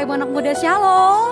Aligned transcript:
Bapak 0.00 0.16
Ibu 0.16 0.16
anak 0.16 0.32
muda 0.32 0.52
Shalom. 0.56 1.28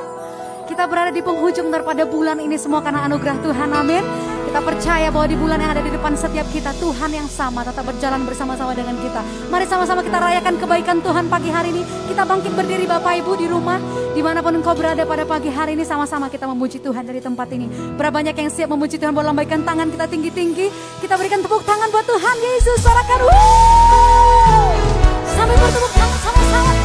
Kita 0.68 0.84
berada 0.84 1.09
di 1.09 1.24
penghujung 1.24 1.72
daripada 1.72 2.04
bulan 2.04 2.37
ini 2.37 2.61
semua 2.61 2.84
karena 2.84 3.08
anugerah 3.08 3.41
Tuhan. 3.41 3.72
Amin. 3.72 4.04
Kita 4.44 4.60
percaya 4.60 5.08
bahwa 5.08 5.25
di 5.25 5.41
bulan 5.41 5.56
yang 5.56 5.72
ada 5.72 5.80
di 5.80 5.88
depan 5.88 6.12
setiap 6.12 6.44
kita 6.52 6.76
Tuhan 6.76 7.08
yang 7.17 7.25
sama 7.33 7.65
tetap 7.65 7.89
berjalan 7.89 8.28
bersama-sama 8.28 8.76
dengan 8.76 9.00
kita. 9.00 9.24
Mari 9.48 9.64
sama-sama 9.64 10.04
kita 10.04 10.20
rayakan 10.20 10.60
kebaikan 10.60 11.00
Tuhan 11.00 11.32
pagi 11.32 11.48
hari 11.48 11.72
ini. 11.72 11.82
Kita 12.12 12.28
bangkit 12.28 12.52
berdiri 12.52 12.84
Bapak 12.84 13.16
Ibu 13.24 13.32
di 13.40 13.48
rumah 13.48 13.80
di 14.12 14.20
mana 14.20 14.44
pun 14.44 14.52
engkau 14.61 14.77
berada 14.77 15.00
pada 15.09 15.25
pagi 15.25 15.48
hari 15.48 15.73
ini 15.73 15.89
sama-sama 15.89 16.29
kita 16.29 16.45
memuji 16.45 16.77
Tuhan 16.85 17.09
dari 17.09 17.25
tempat 17.25 17.48
ini. 17.48 17.73
Berapa 17.96 18.21
banyak 18.21 18.37
yang 18.37 18.53
siap 18.53 18.69
memuji 18.69 19.00
Tuhan 19.00 19.16
boleh 19.16 19.32
lambaikan 19.32 19.64
tangan 19.64 19.89
kita 19.89 20.05
tinggi-tinggi. 20.05 20.69
Kita 21.00 21.16
berikan 21.16 21.41
tepuk 21.41 21.64
tangan 21.64 21.89
buat 21.89 22.05
Tuhan 22.05 22.37
Yesus. 22.37 22.85
Sorakan. 22.85 23.32
Sampai 25.25 25.57
bertemu 25.57 25.89
tangan 25.96 26.21
sama-sama. 26.21 26.77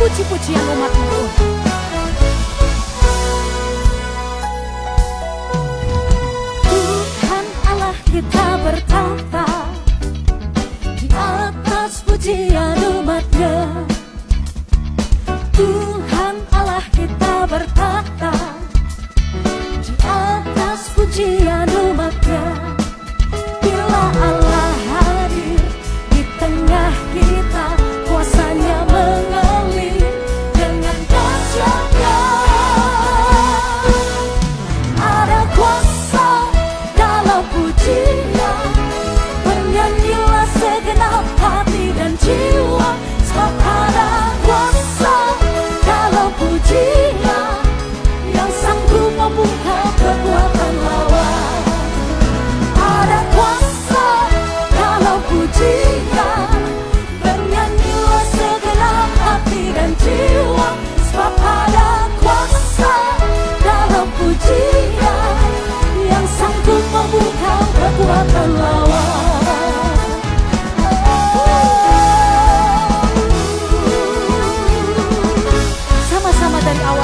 puji-pujian 0.00 0.64
umatmu 0.64 1.20
Tuhan 6.64 7.44
Allah 7.68 7.94
kita 8.08 8.46
bertapa 8.64 9.39
and 76.70 76.78
our 76.82 76.99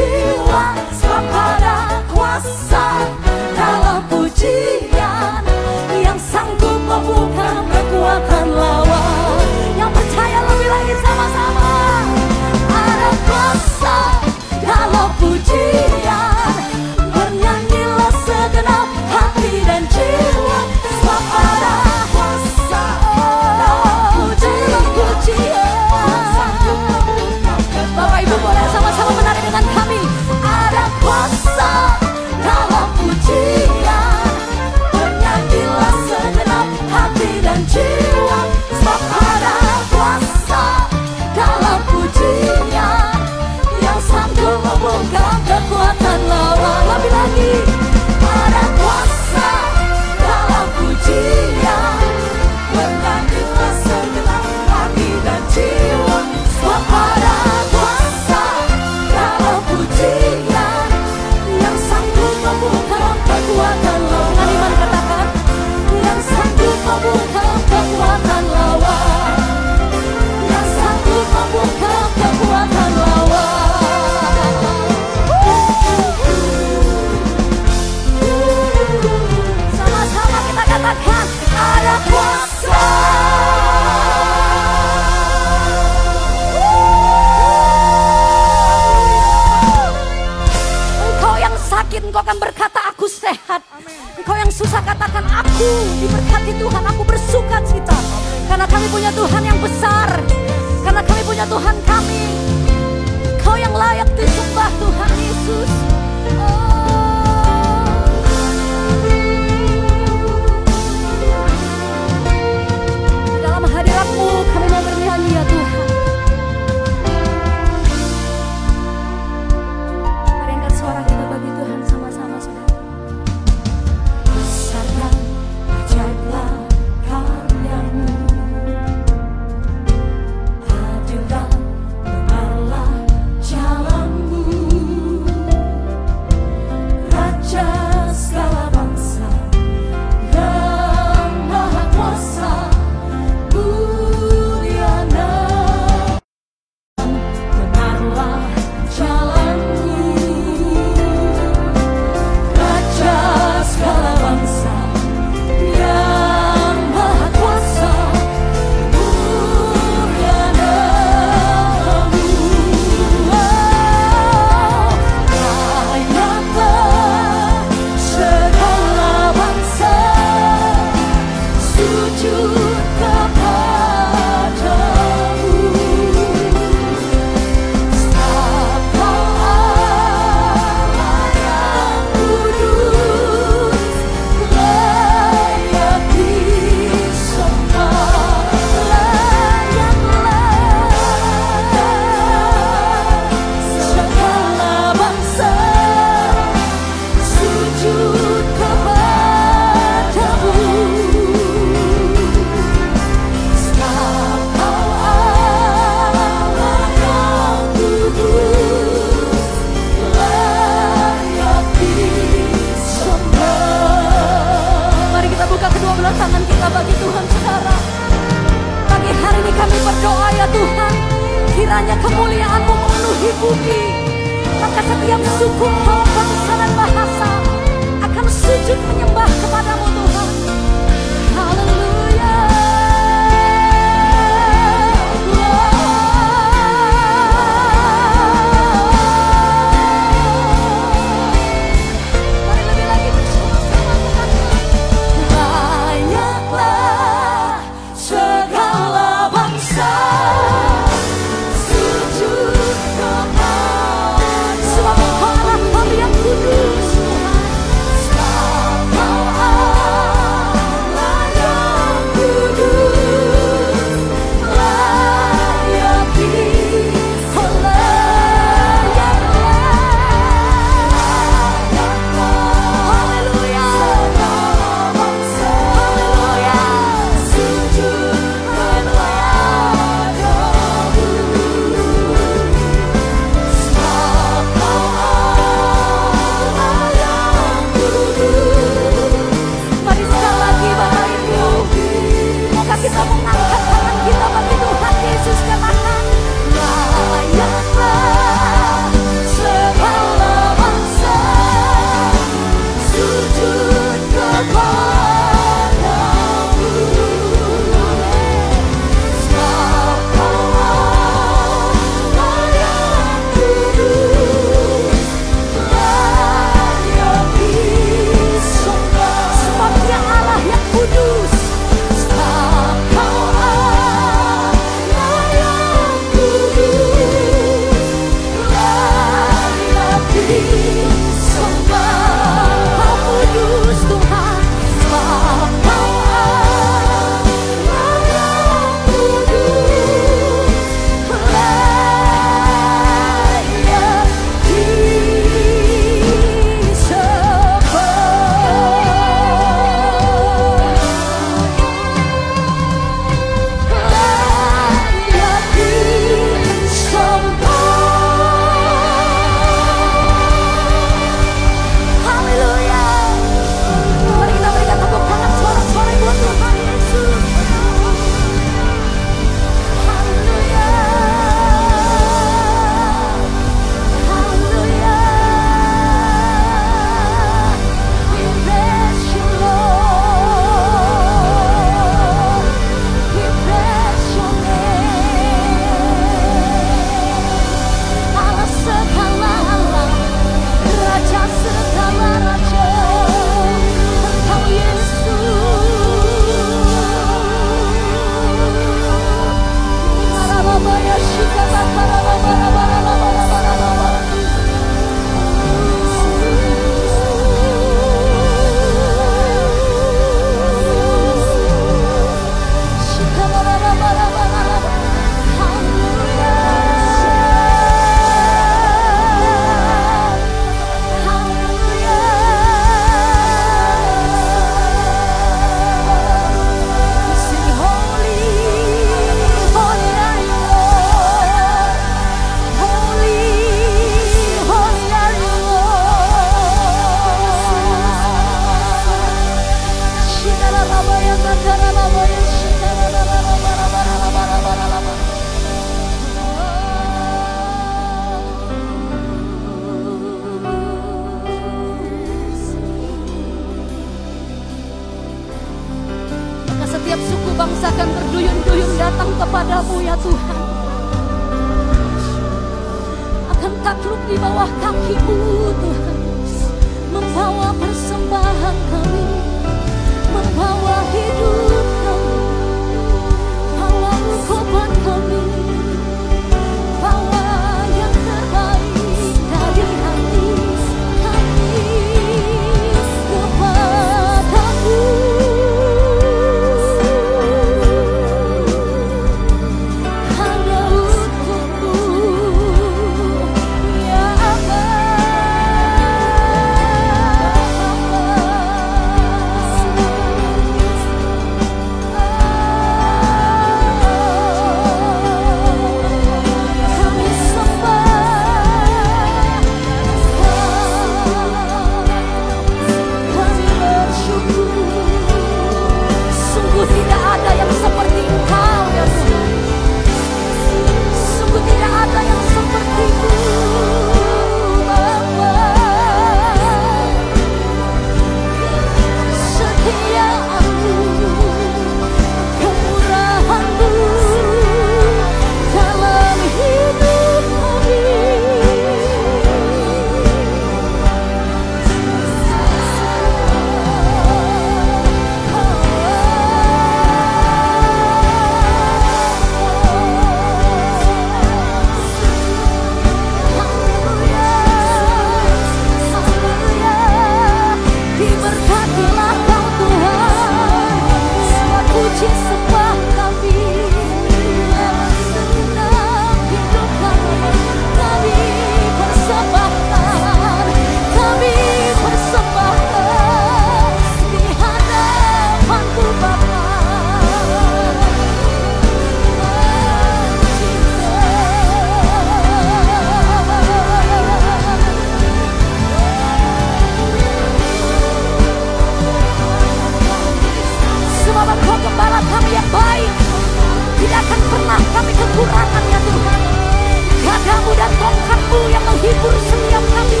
menghibur 598.88 599.12
setiap 599.20 599.64
kami. 599.68 600.00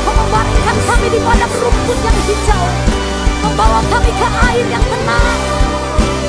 Kau 0.00 0.14
membaringkan 0.16 0.76
kami 0.88 1.06
di 1.12 1.20
padang 1.20 1.52
rumput 1.60 1.98
yang 2.00 2.18
hijau. 2.24 2.64
Membawa 3.44 3.84
kami 3.92 4.10
ke 4.16 4.28
air 4.48 4.66
yang 4.72 4.80
tenang. 4.80 5.40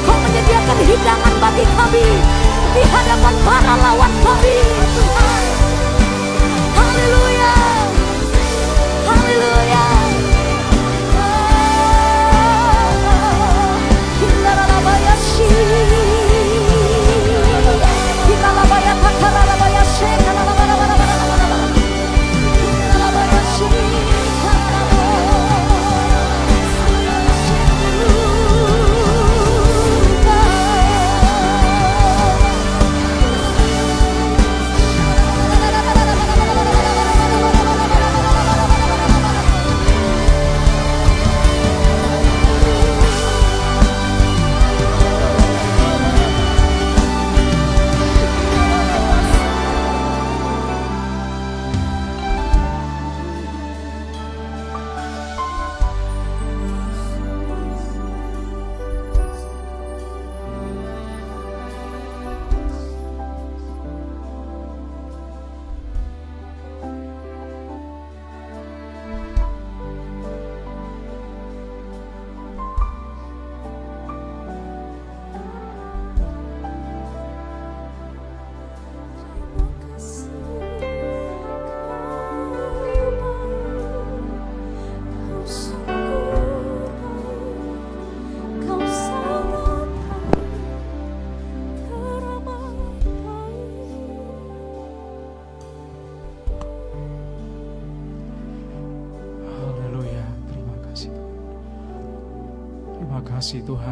Kau 0.04 0.18
menyediakan 0.28 0.80
hidangan 0.88 1.36
bagi 1.44 1.66
kami 1.76 2.08
Di 2.76 2.84
hadapan 2.84 3.36
para 3.48 3.74
lawan 3.80 4.14
kami. 4.28 4.60
Tuhan 4.92 5.57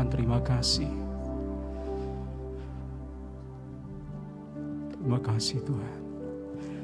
Tuhan, 0.05 0.13
terima 0.13 0.37
kasih. 0.37 0.91
Terima 4.93 5.17
kasih 5.17 5.59
Tuhan. 5.65 5.97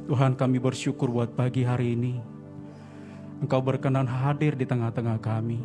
Tuhan 0.09 0.33
kami 0.33 0.57
bersyukur 0.57 1.13
buat 1.13 1.29
pagi 1.37 1.61
hari 1.61 1.93
ini. 1.93 2.17
Engkau 3.45 3.61
berkenan 3.61 4.09
hadir 4.09 4.57
di 4.57 4.65
tengah-tengah 4.65 5.21
kami. 5.21 5.61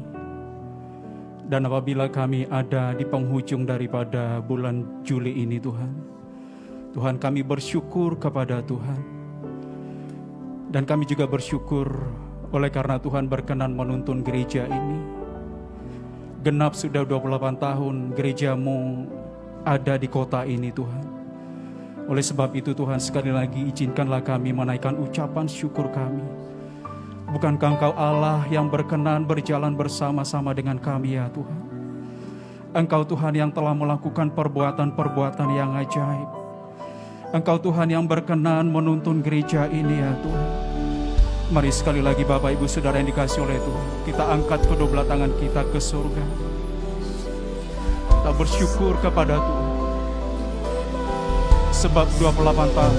Dan 1.48 1.64
apabila 1.64 2.12
kami 2.12 2.44
ada 2.52 2.92
di 2.92 3.08
penghujung 3.08 3.64
daripada 3.64 4.44
bulan 4.44 5.00
Juli 5.00 5.40
ini 5.40 5.56
Tuhan. 5.56 5.92
Tuhan 6.92 7.16
kami 7.16 7.40
bersyukur 7.40 8.20
kepada 8.20 8.60
Tuhan. 8.68 9.00
Dan 10.68 10.84
kami 10.84 11.08
juga 11.08 11.24
bersyukur 11.24 11.88
oleh 12.52 12.68
karena 12.68 13.00
Tuhan 13.00 13.32
berkenan 13.32 13.72
menuntun 13.72 14.20
gereja 14.20 14.68
ini. 14.68 15.15
Genap 16.46 16.78
sudah 16.78 17.02
28 17.02 17.58
tahun 17.58 18.14
gerejamu 18.14 19.02
ada 19.66 19.98
di 19.98 20.06
kota 20.06 20.46
ini 20.46 20.70
Tuhan. 20.70 21.02
Oleh 22.06 22.22
sebab 22.22 22.54
itu 22.54 22.70
Tuhan 22.70 23.02
sekali 23.02 23.34
lagi 23.34 23.66
izinkanlah 23.66 24.22
kami 24.22 24.54
menaikkan 24.54 24.94
ucapan 24.94 25.50
syukur 25.50 25.90
kami. 25.90 26.22
Bukankah 27.34 27.70
Engkau 27.74 27.92
Allah 27.98 28.46
yang 28.46 28.70
berkenan 28.70 29.26
berjalan 29.26 29.74
bersama-sama 29.74 30.54
dengan 30.54 30.78
kami 30.78 31.18
ya 31.18 31.26
Tuhan? 31.34 31.66
Engkau 32.78 33.02
Tuhan 33.02 33.34
yang 33.34 33.50
telah 33.50 33.74
melakukan 33.74 34.30
perbuatan-perbuatan 34.30 35.50
yang 35.50 35.74
ajaib. 35.74 36.30
Engkau 37.34 37.58
Tuhan 37.58 37.90
yang 37.90 38.06
berkenan 38.06 38.70
menuntun 38.70 39.18
gereja 39.18 39.66
ini 39.66 39.98
ya 39.98 40.14
Tuhan. 40.22 40.65
Mari 41.46 41.70
sekali 41.70 42.02
lagi 42.02 42.26
Bapak 42.26 42.58
Ibu 42.58 42.66
Saudara 42.66 42.98
yang 42.98 43.06
dikasih 43.06 43.46
oleh 43.46 43.62
Tuhan. 43.62 43.86
Kita 44.02 44.34
angkat 44.34 44.66
kedua 44.66 44.90
belah 44.90 45.06
tangan 45.06 45.30
kita 45.38 45.62
ke 45.70 45.78
surga. 45.78 46.24
Kita 48.10 48.30
bersyukur 48.34 48.98
kepada 48.98 49.38
Tuhan. 49.38 49.68
Sebab 51.70 52.06
28 52.18 52.66
tahun. 52.74 52.98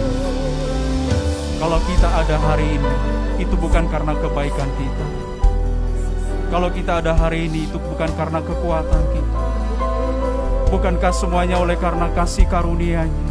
Kalau 1.59 1.79
kita 1.91 2.07
ada 2.07 2.35
hari 2.39 2.79
ini, 2.79 2.93
itu 3.35 3.51
bukan 3.59 3.83
karena 3.91 4.15
kebaikan 4.15 4.69
kita. 4.79 5.07
Kalau 6.47 6.71
kita 6.71 7.03
ada 7.03 7.19
hari 7.19 7.51
ini, 7.51 7.67
itu 7.67 7.75
bukan 7.75 8.07
karena 8.15 8.39
kekuatan 8.39 9.03
kita. 9.11 9.39
Bukankah 10.71 11.11
semuanya 11.11 11.59
oleh 11.59 11.75
karena 11.75 12.07
kasih 12.15 12.47
karunia-Nya? 12.47 13.26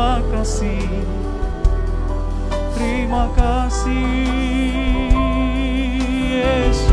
Terima 0.00 0.24
kasih, 0.32 0.80
terima 2.72 3.28
kasih, 3.36 3.92
Yesus. 6.40 6.88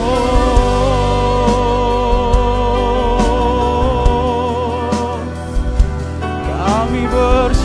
Oh, 0.00 0.80
kami 6.32 7.04
bersyukur 7.04 7.63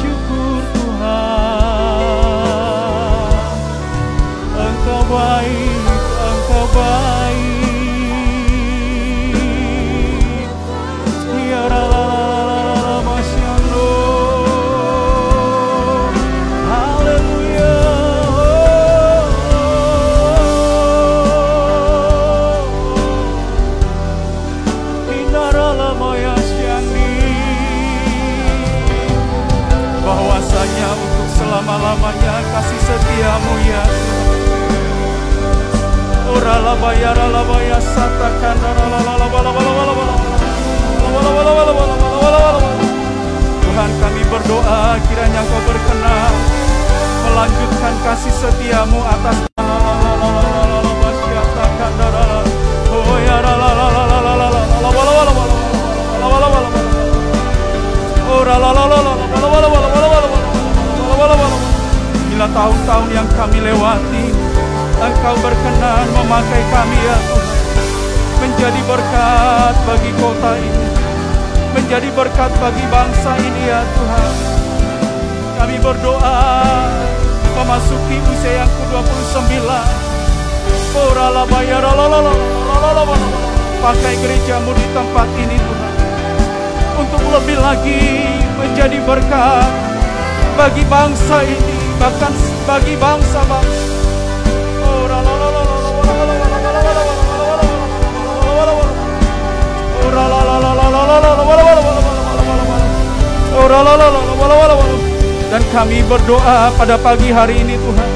berdoa 106.09 106.73
pada 106.73 106.97
pagi 106.97 107.29
hari 107.29 107.61
ini 107.61 107.77
Tuhan. 107.77 108.11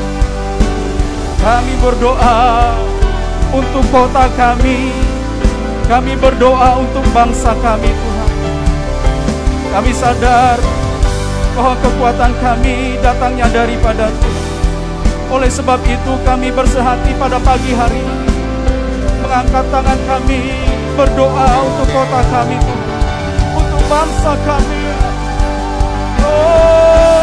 Kami 1.45 1.73
berdoa 1.77 2.73
untuk 3.53 3.85
kota 3.93 4.25
kami. 4.33 4.89
Kami 5.85 6.17
berdoa 6.17 6.81
untuk 6.81 7.05
bangsa 7.13 7.53
kami 7.61 7.93
Tuhan. 7.93 8.29
Kami 9.77 9.91
sadar 9.93 10.57
bahwa 11.53 11.77
kekuatan 11.85 12.33
kami 12.41 12.97
datangnya 12.97 13.45
daripada 13.53 14.09
Tuhan. 14.09 14.45
Oleh 15.29 15.49
sebab 15.53 15.77
itu 15.85 16.13
kami 16.25 16.49
bersehati 16.49 17.13
pada 17.21 17.37
pagi 17.45 17.77
hari 17.77 18.01
ini. 18.01 18.29
Mengangkat 19.21 19.65
tangan 19.69 19.99
kami 20.09 20.41
Berdoa 20.93 21.49
untuk 21.65 21.89
kota 21.89 22.21
kami 22.29 22.53
Tuhan. 22.57 23.01
Untuk 23.57 23.81
bangsa 23.89 24.33
kami. 24.45 24.81
Oh 26.21 27.22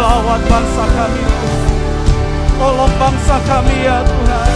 Lawat 0.00 0.40
bangsa 0.48 0.84
kami 0.96 1.24
Tolong 2.56 2.94
bangsa 2.96 3.36
kami 3.44 3.76
ya 3.84 4.00
Tuhan 4.00 4.54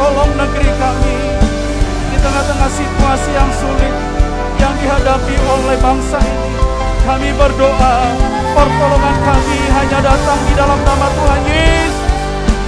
Tolong 0.00 0.32
negeri 0.32 0.70
kami 0.80 1.16
Di 2.08 2.16
tengah-tengah 2.16 2.70
situasi 2.72 3.30
yang 3.36 3.52
sulit 3.52 3.94
Yang 4.56 4.74
dihadapi 4.80 5.34
oleh 5.44 5.76
bangsa 5.76 6.16
ini 6.24 6.56
kami 7.06 7.30
berdoa, 7.38 7.96
pertolongan 8.50 9.16
kami 9.22 9.58
hanya 9.78 10.10
datang 10.10 10.42
di 10.42 10.58
dalam 10.58 10.80
nama 10.82 11.06
Tuhan 11.14 11.42
Yesus. 11.46 11.94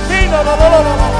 Tidak, 0.06 0.42
la, 0.46 0.54
la, 0.54 1.18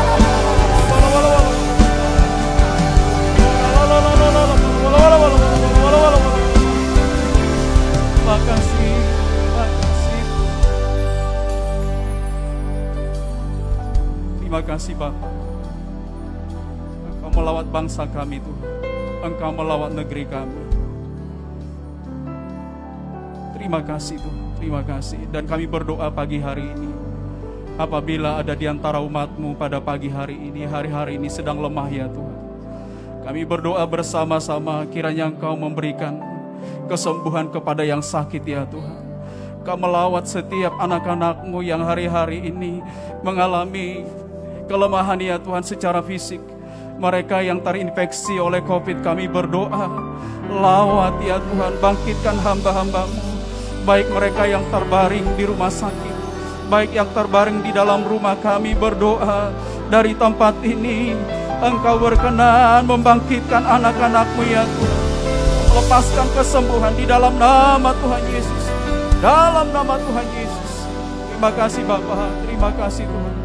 Terima 14.48 14.64
kasih 14.64 14.96
Bapak. 14.96 15.32
Engkau 17.20 17.30
melawat 17.36 17.68
bangsa 17.68 18.08
kami 18.08 18.40
Tuhan. 18.40 18.64
Engkau 19.20 19.52
melawat 19.52 19.92
negeri 19.92 20.24
kami. 20.24 20.62
Terima 23.52 23.84
kasih 23.84 24.16
Tuhan, 24.16 24.48
terima 24.56 24.80
kasih. 24.80 25.20
Dan 25.28 25.44
kami 25.44 25.68
berdoa 25.68 26.08
pagi 26.08 26.40
hari 26.40 26.64
ini. 26.64 26.88
Apabila 27.76 28.40
ada 28.40 28.56
di 28.56 28.64
antara 28.64 29.04
umatmu 29.04 29.52
pada 29.52 29.84
pagi 29.84 30.08
hari 30.08 30.40
ini, 30.40 30.64
hari-hari 30.64 31.20
ini 31.20 31.28
sedang 31.28 31.60
lemah 31.60 31.92
ya 31.92 32.08
Tuhan. 32.08 32.38
Kami 33.28 33.44
berdoa 33.44 33.84
bersama-sama 33.84 34.88
kiranya 34.88 35.28
Engkau 35.28 35.60
memberikan 35.60 36.24
kesembuhan 36.88 37.52
kepada 37.52 37.84
yang 37.84 38.00
sakit 38.00 38.40
ya 38.48 38.64
Tuhan. 38.64 39.04
Kau 39.60 39.76
melawat 39.76 40.24
setiap 40.24 40.72
anak-anakmu 40.80 41.60
yang 41.60 41.84
hari-hari 41.84 42.48
ini 42.48 42.80
mengalami 43.20 44.08
kelemahan 44.68 45.18
ya 45.18 45.40
Tuhan 45.40 45.64
secara 45.64 46.04
fisik. 46.04 46.44
Mereka 47.00 47.42
yang 47.42 47.64
terinfeksi 47.64 48.36
oleh 48.36 48.60
COVID 48.62 49.00
kami 49.00 49.26
berdoa. 49.26 49.88
Lawat 50.48 51.18
ya 51.24 51.40
Tuhan, 51.40 51.80
bangkitkan 51.80 52.36
hamba-hambamu 52.44 53.28
baik 53.88 54.12
mereka 54.12 54.44
yang 54.44 54.60
terbaring 54.68 55.24
di 55.32 55.48
rumah 55.48 55.72
sakit, 55.72 56.16
baik 56.68 56.92
yang 56.92 57.08
terbaring 57.16 57.64
di 57.64 57.72
dalam 57.72 58.04
rumah 58.04 58.36
kami 58.36 58.76
berdoa 58.76 59.48
dari 59.88 60.12
tempat 60.12 60.60
ini. 60.60 61.16
Engkau 61.58 61.96
berkenan 61.96 62.84
membangkitkan 62.84 63.64
anak-anakmu 63.64 64.44
ya 64.46 64.62
Tuhan. 64.62 65.02
Lepaskan 65.74 66.28
kesembuhan 66.36 66.94
di 66.94 67.08
dalam 67.08 67.34
nama 67.40 67.90
Tuhan 67.96 68.22
Yesus. 68.28 68.64
Dalam 69.18 69.72
nama 69.72 69.96
Tuhan 69.98 70.26
Yesus. 70.36 70.70
Terima 71.32 71.50
kasih 71.50 71.82
Bapa, 71.88 72.30
terima 72.44 72.70
kasih 72.76 73.08
Tuhan. 73.08 73.37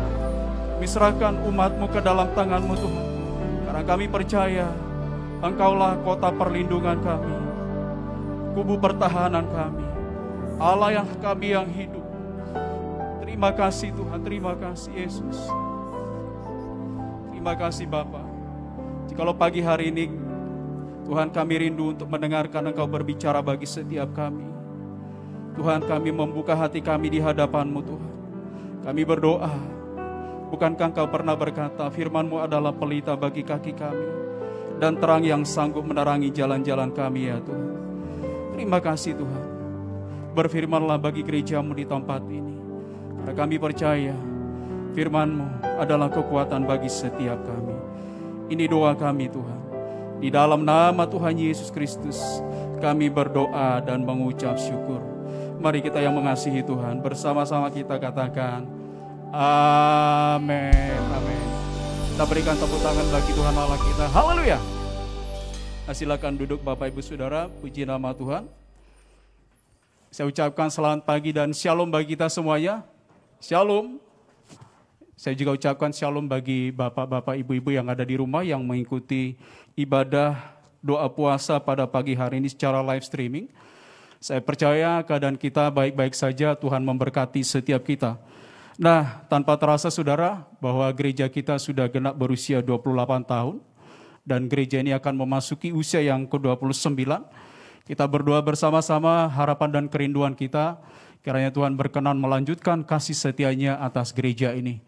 Kami 0.83 0.99
serahkan 0.99 1.47
umatmu 1.47 1.87
ke 1.95 2.03
dalam 2.03 2.27
tanganmu 2.35 2.75
Tuhan. 2.75 3.07
Karena 3.63 3.81
kami 3.87 4.03
percaya 4.11 4.67
Engkaulah 5.39 5.95
kota 6.03 6.27
perlindungan 6.35 6.99
kami. 6.99 7.31
kubu 8.51 8.75
pertahanan 8.83 9.47
kami. 9.47 9.87
Allah 10.59 10.99
yang 10.99 11.07
kami 11.23 11.55
yang 11.55 11.71
hidup. 11.71 12.03
Terima 13.23 13.55
kasih 13.55 13.95
Tuhan, 13.95 14.27
terima 14.27 14.59
kasih 14.59 14.91
Yesus. 14.91 15.47
Terima 17.31 17.55
kasih 17.55 17.87
Bapa. 17.87 18.27
Jikalau 19.07 19.31
pagi 19.39 19.63
hari 19.63 19.87
ini 19.87 20.11
Tuhan 21.07 21.31
kami 21.31 21.63
rindu 21.63 21.95
untuk 21.95 22.11
mendengarkan 22.11 22.75
Engkau 22.75 22.91
berbicara 22.91 23.39
bagi 23.39 23.63
setiap 23.63 24.11
kami. 24.11 24.51
Tuhan 25.55 25.87
kami 25.87 26.11
membuka 26.11 26.51
hati 26.59 26.83
kami 26.83 27.07
di 27.07 27.23
hadapan-Mu 27.23 27.79
Tuhan. 27.87 28.13
Kami 28.83 29.01
berdoa, 29.07 29.72
bukankah 30.53 30.93
Engkau 30.93 31.09
pernah 31.09 31.33
berkata 31.33 31.89
firman-Mu 31.89 32.37
adalah 32.45 32.69
pelita 32.69 33.17
bagi 33.17 33.41
kaki 33.41 33.73
kami 33.73 34.09
dan 34.77 35.01
terang 35.01 35.25
yang 35.25 35.41
sanggup 35.41 35.81
menerangi 35.81 36.29
jalan-jalan 36.29 36.93
kami 36.93 37.33
ya 37.33 37.41
Tuhan. 37.41 37.73
Terima 38.53 38.77
kasih 38.77 39.17
Tuhan. 39.17 39.45
Berfirmanlah 40.37 41.01
bagi 41.01 41.25
gerejamu 41.25 41.73
di 41.73 41.89
tempat 41.89 42.21
ini. 42.29 42.53
Karena 43.25 43.33
kami 43.33 43.55
percaya 43.57 44.13
firman-Mu 44.93 45.81
adalah 45.81 46.13
kekuatan 46.13 46.69
bagi 46.69 46.89
setiap 46.89 47.41
kami. 47.41 47.73
Ini 48.53 48.69
doa 48.69 48.93
kami 48.93 49.33
Tuhan. 49.33 49.59
Di 50.21 50.29
dalam 50.29 50.61
nama 50.61 51.09
Tuhan 51.09 51.33
Yesus 51.33 51.73
Kristus 51.73 52.21
kami 52.77 53.09
berdoa 53.09 53.81
dan 53.81 54.05
mengucap 54.05 54.61
syukur. 54.61 55.01
Mari 55.57 55.81
kita 55.81 55.97
yang 55.97 56.13
mengasihi 56.13 56.61
Tuhan 56.61 57.01
bersama-sama 57.01 57.73
kita 57.73 57.97
katakan 57.97 58.82
amin. 59.33 61.01
Amin. 61.09 61.45
Kita 62.13 62.23
berikan 62.29 62.53
tepuk 62.53 62.77
tangan 62.85 63.07
bagi 63.09 63.31
Tuhan 63.33 63.55
Allah 63.57 63.79
kita. 63.81 64.05
Haleluya. 64.13 64.59
Nah, 65.83 65.95
silakan 65.97 66.37
duduk 66.37 66.61
Bapak 66.61 66.93
Ibu 66.93 67.01
Saudara, 67.01 67.49
puji 67.49 67.83
nama 67.83 68.13
Tuhan. 68.13 68.45
Saya 70.13 70.29
ucapkan 70.29 70.69
selamat 70.69 71.09
pagi 71.09 71.33
dan 71.33 71.49
shalom 71.51 71.89
bagi 71.89 72.13
kita 72.13 72.29
semuanya. 72.29 72.85
Shalom. 73.41 73.97
Saya 75.17 75.33
juga 75.33 75.57
ucapkan 75.57 75.89
shalom 75.89 76.29
bagi 76.29 76.69
bapak-bapak, 76.69 77.33
ibu-ibu 77.41 77.73
yang 77.73 77.89
ada 77.89 78.05
di 78.05 78.15
rumah 78.21 78.45
yang 78.45 78.61
mengikuti 78.61 79.33
ibadah 79.73 80.37
doa 80.85 81.09
puasa 81.09 81.57
pada 81.57 81.89
pagi 81.89 82.13
hari 82.13 82.37
ini 82.37 82.53
secara 82.53 82.85
live 82.85 83.01
streaming. 83.01 83.49
Saya 84.21 84.39
percaya 84.39 85.01
keadaan 85.01 85.35
kita 85.35 85.67
baik-baik 85.73 86.13
saja, 86.13 86.53
Tuhan 86.55 86.85
memberkati 86.85 87.41
setiap 87.41 87.81
kita. 87.83 88.15
Nah, 88.73 89.21
tanpa 89.29 89.53
terasa 89.53 89.93
saudara 89.93 90.49
bahwa 90.57 90.89
gereja 90.97 91.29
kita 91.29 91.61
sudah 91.61 91.85
genap 91.85 92.17
berusia 92.17 92.57
28 92.57 93.21
tahun 93.21 93.61
dan 94.25 94.49
gereja 94.49 94.81
ini 94.81 94.97
akan 94.97 95.13
memasuki 95.13 95.69
usia 95.69 96.01
yang 96.01 96.25
ke-29. 96.25 97.05
Kita 97.85 98.05
berdoa 98.09 98.41
bersama-sama 98.41 99.29
harapan 99.29 99.69
dan 99.69 99.85
kerinduan 99.91 100.33
kita 100.33 100.81
kiranya 101.21 101.53
Tuhan 101.53 101.77
berkenan 101.77 102.17
melanjutkan 102.17 102.81
kasih 102.81 103.15
setianya 103.15 103.77
atas 103.77 104.09
gereja 104.09 104.51
ini. 104.57 104.81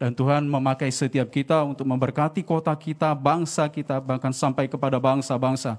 Dan 0.00 0.16
Tuhan 0.16 0.48
memakai 0.48 0.88
setiap 0.88 1.28
kita 1.28 1.60
untuk 1.60 1.84
memberkati 1.84 2.40
kota 2.40 2.72
kita, 2.72 3.12
bangsa 3.12 3.68
kita, 3.68 4.00
bahkan 4.00 4.32
sampai 4.32 4.64
kepada 4.64 4.96
bangsa-bangsa. 4.96 5.76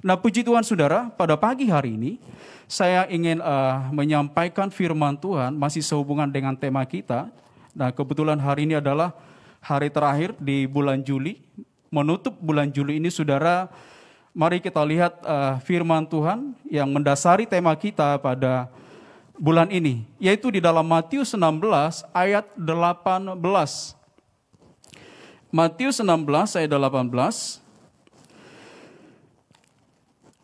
Nah 0.00 0.16
puji 0.16 0.40
Tuhan 0.40 0.64
saudara, 0.64 1.12
pada 1.12 1.36
pagi 1.36 1.68
hari 1.68 1.92
ini 1.92 2.16
saya 2.64 3.04
ingin 3.12 3.36
uh, 3.44 3.92
menyampaikan 3.92 4.72
firman 4.72 5.12
Tuhan 5.20 5.52
masih 5.52 5.84
sehubungan 5.84 6.24
dengan 6.24 6.56
tema 6.56 6.80
kita. 6.88 7.28
Nah 7.76 7.92
kebetulan 7.92 8.40
hari 8.40 8.64
ini 8.64 8.80
adalah 8.80 9.12
hari 9.60 9.92
terakhir 9.92 10.32
di 10.40 10.64
bulan 10.64 11.04
Juli. 11.04 11.44
Menutup 11.92 12.32
bulan 12.40 12.72
Juli 12.72 12.96
ini 12.96 13.12
saudara, 13.12 13.68
mari 14.32 14.56
kita 14.64 14.80
lihat 14.80 15.20
uh, 15.20 15.60
firman 15.68 16.08
Tuhan 16.08 16.56
yang 16.72 16.88
mendasari 16.88 17.44
tema 17.44 17.76
kita 17.76 18.16
pada 18.24 18.72
bulan 19.36 19.68
ini, 19.68 20.08
yaitu 20.16 20.48
di 20.48 20.64
dalam 20.64 20.88
Matius 20.88 21.36
16 21.36 22.08
ayat 22.16 22.48
18. 22.56 23.36
Matius 25.52 26.00
16 26.00 26.56
ayat 26.56 26.70
18. 26.72 27.59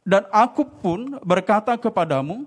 Dan 0.07 0.23
aku 0.31 0.63
pun 0.63 1.19
berkata 1.27 1.75
kepadamu, 1.75 2.47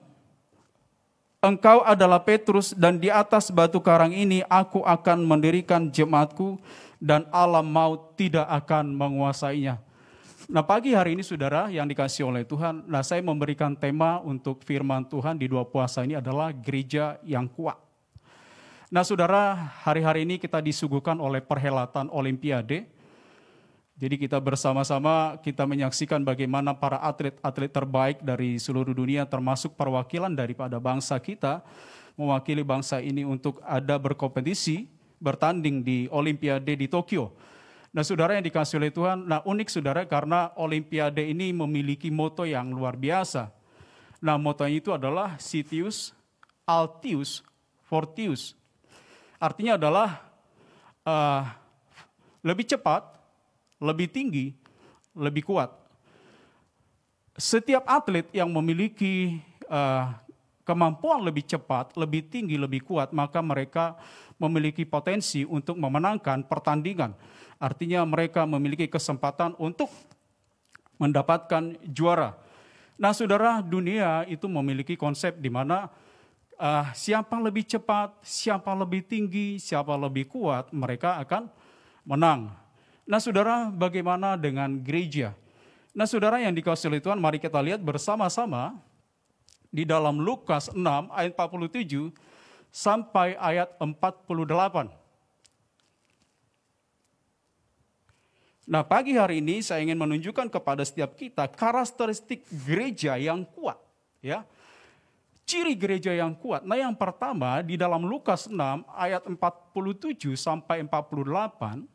engkau 1.44 1.84
adalah 1.84 2.24
Petrus 2.24 2.72
dan 2.72 2.96
di 2.96 3.12
atas 3.12 3.52
batu 3.52 3.84
karang 3.84 4.16
ini 4.16 4.48
aku 4.48 4.80
akan 4.88 5.28
mendirikan 5.28 5.92
jemaatku 5.92 6.56
dan 7.04 7.28
alam 7.36 7.68
maut 7.68 8.16
tidak 8.16 8.48
akan 8.48 8.96
menguasainya. 8.96 9.76
Nah 10.50 10.64
pagi 10.64 10.96
hari 10.96 11.20
ini 11.20 11.22
saudara 11.22 11.68
yang 11.68 11.84
dikasih 11.86 12.32
oleh 12.32 12.48
Tuhan, 12.48 12.88
nah 12.88 13.04
saya 13.04 13.20
memberikan 13.20 13.76
tema 13.76 14.24
untuk 14.24 14.64
firman 14.64 15.04
Tuhan 15.06 15.36
di 15.36 15.52
dua 15.52 15.68
puasa 15.68 16.08
ini 16.08 16.16
adalah 16.16 16.56
gereja 16.56 17.20
yang 17.28 17.46
kuat. 17.52 17.78
Nah 18.90 19.06
saudara 19.06 19.54
hari-hari 19.86 20.26
ini 20.26 20.42
kita 20.42 20.58
disuguhkan 20.64 21.20
oleh 21.20 21.44
perhelatan 21.44 22.10
Olimpiade. 22.10 22.88
Jadi 24.00 24.16
kita 24.16 24.40
bersama-sama 24.40 25.36
kita 25.44 25.68
menyaksikan 25.68 26.24
bagaimana 26.24 26.72
para 26.72 27.04
atlet-atlet 27.04 27.68
terbaik 27.68 28.24
dari 28.24 28.56
seluruh 28.56 28.96
dunia 28.96 29.28
termasuk 29.28 29.76
perwakilan 29.76 30.32
daripada 30.32 30.80
bangsa 30.80 31.20
kita 31.20 31.60
mewakili 32.16 32.64
bangsa 32.64 33.04
ini 33.04 33.28
untuk 33.28 33.60
ada 33.68 34.00
berkompetisi 34.00 34.88
bertanding 35.20 35.84
di 35.84 36.08
Olimpiade 36.16 36.80
di 36.80 36.88
Tokyo. 36.88 37.36
Nah 37.92 38.00
saudara 38.08 38.40
yang 38.40 38.48
dikasih 38.48 38.80
oleh 38.80 38.96
Tuhan, 38.96 39.28
nah 39.28 39.44
unik 39.44 39.68
saudara 39.68 40.08
karena 40.08 40.56
Olimpiade 40.56 41.28
ini 41.28 41.52
memiliki 41.52 42.08
moto 42.08 42.48
yang 42.48 42.72
luar 42.72 42.96
biasa. 42.96 43.52
Nah 44.24 44.40
motonya 44.40 44.80
itu 44.80 44.96
adalah 44.96 45.36
Sitius, 45.44 46.16
Altius, 46.64 47.44
Fortius. 47.84 48.56
Artinya 49.44 49.76
adalah 49.76 50.24
uh, 51.04 51.44
lebih 52.48 52.64
cepat, 52.64 53.19
lebih 53.80 54.12
tinggi, 54.12 54.54
lebih 55.16 55.44
kuat. 55.48 55.72
Setiap 57.40 57.88
atlet 57.88 58.28
yang 58.36 58.52
memiliki 58.52 59.40
uh, 59.72 60.12
kemampuan 60.68 61.24
lebih 61.24 61.48
cepat, 61.48 61.96
lebih 61.96 62.28
tinggi, 62.28 62.60
lebih 62.60 62.84
kuat, 62.84 63.16
maka 63.16 63.40
mereka 63.40 63.96
memiliki 64.36 64.84
potensi 64.84 65.48
untuk 65.48 65.80
memenangkan 65.80 66.44
pertandingan 66.44 67.16
Artinya 67.60 68.08
mereka 68.08 68.48
memiliki 68.48 68.88
kesempatan 68.88 69.52
untuk 69.60 69.92
mendapatkan 70.96 71.76
juara. 71.92 72.40
Nah, 72.96 73.12
saudara, 73.12 73.60
dunia 73.60 74.24
itu 74.32 74.48
memiliki 74.48 74.96
konsep 74.96 75.36
di 75.36 75.52
mana 75.52 75.92
uh, 76.56 76.88
siapa 76.96 77.36
lebih 77.36 77.68
cepat, 77.68 78.16
siapa 78.24 78.72
lebih 78.72 79.04
tinggi, 79.04 79.60
siapa 79.60 79.92
lebih 80.00 80.32
kuat, 80.32 80.72
mereka 80.72 81.20
akan 81.20 81.52
menang. 82.08 82.56
Nah, 83.10 83.18
saudara, 83.18 83.74
bagaimana 83.74 84.38
dengan 84.38 84.70
gereja? 84.86 85.34
Nah, 85.98 86.06
saudara 86.06 86.38
yang 86.46 86.54
dikasih 86.54 86.94
oleh 86.94 87.02
Tuhan, 87.02 87.18
mari 87.18 87.42
kita 87.42 87.58
lihat 87.58 87.82
bersama-sama 87.82 88.78
di 89.74 89.82
dalam 89.82 90.22
Lukas 90.22 90.70
6 90.70 91.10
ayat 91.10 91.34
47 91.34 92.14
sampai 92.70 93.34
ayat 93.42 93.74
48. 93.82 94.94
Nah, 98.70 98.86
pagi 98.86 99.18
hari 99.18 99.42
ini 99.42 99.66
saya 99.66 99.82
ingin 99.82 99.98
menunjukkan 99.98 100.46
kepada 100.46 100.86
setiap 100.86 101.18
kita 101.18 101.50
karakteristik 101.50 102.46
gereja 102.70 103.18
yang 103.18 103.42
kuat, 103.42 103.82
ya. 104.22 104.46
Ciri 105.50 105.74
gereja 105.74 106.14
yang 106.14 106.38
kuat. 106.38 106.62
Nah, 106.62 106.78
yang 106.78 106.94
pertama 106.94 107.66
di 107.66 107.74
dalam 107.74 108.06
Lukas 108.06 108.46
6 108.46 108.86
ayat 108.94 109.26
47 109.26 110.38
sampai 110.38 110.86
48, 110.86 111.90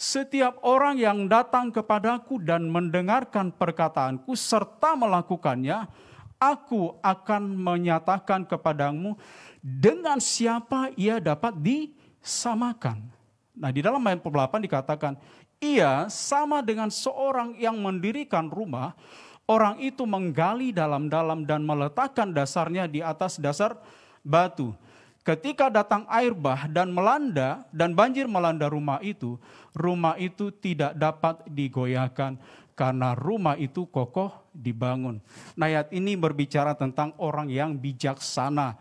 setiap 0.00 0.56
orang 0.64 0.96
yang 0.96 1.28
datang 1.28 1.68
kepadaku 1.68 2.40
dan 2.40 2.72
mendengarkan 2.72 3.52
perkataanku 3.52 4.32
serta 4.32 4.96
melakukannya, 4.96 5.84
aku 6.40 6.96
akan 7.04 7.52
menyatakan 7.52 8.48
kepadamu 8.48 9.20
dengan 9.60 10.16
siapa 10.16 10.88
ia 10.96 11.20
dapat 11.20 11.52
disamakan. 11.60 13.12
Nah, 13.52 13.68
di 13.68 13.84
dalam 13.84 14.00
ayat 14.00 14.24
8 14.24 14.64
dikatakan, 14.64 15.20
ia 15.60 16.08
sama 16.08 16.64
dengan 16.64 16.88
seorang 16.88 17.60
yang 17.60 17.76
mendirikan 17.76 18.48
rumah, 18.48 18.96
orang 19.44 19.84
itu 19.84 20.08
menggali 20.08 20.72
dalam-dalam 20.72 21.44
dan 21.44 21.60
meletakkan 21.60 22.32
dasarnya 22.32 22.88
di 22.88 23.04
atas 23.04 23.36
dasar 23.36 23.76
batu. 24.24 24.72
Ketika 25.20 25.68
datang 25.68 26.08
air 26.08 26.32
bah 26.32 26.64
dan 26.64 26.88
melanda 26.88 27.68
dan 27.68 27.92
banjir 27.92 28.24
melanda 28.24 28.72
rumah 28.72 28.96
itu, 29.04 29.36
rumah 29.76 30.16
itu 30.16 30.48
tidak 30.48 30.96
dapat 30.96 31.44
digoyahkan 31.44 32.40
karena 32.72 33.12
rumah 33.12 33.60
itu 33.60 33.84
kokoh 33.84 34.32
dibangun. 34.56 35.20
Nah, 35.52 35.68
ayat 35.68 35.92
ini 35.92 36.16
berbicara 36.16 36.72
tentang 36.72 37.12
orang 37.20 37.52
yang 37.52 37.76
bijaksana. 37.76 38.80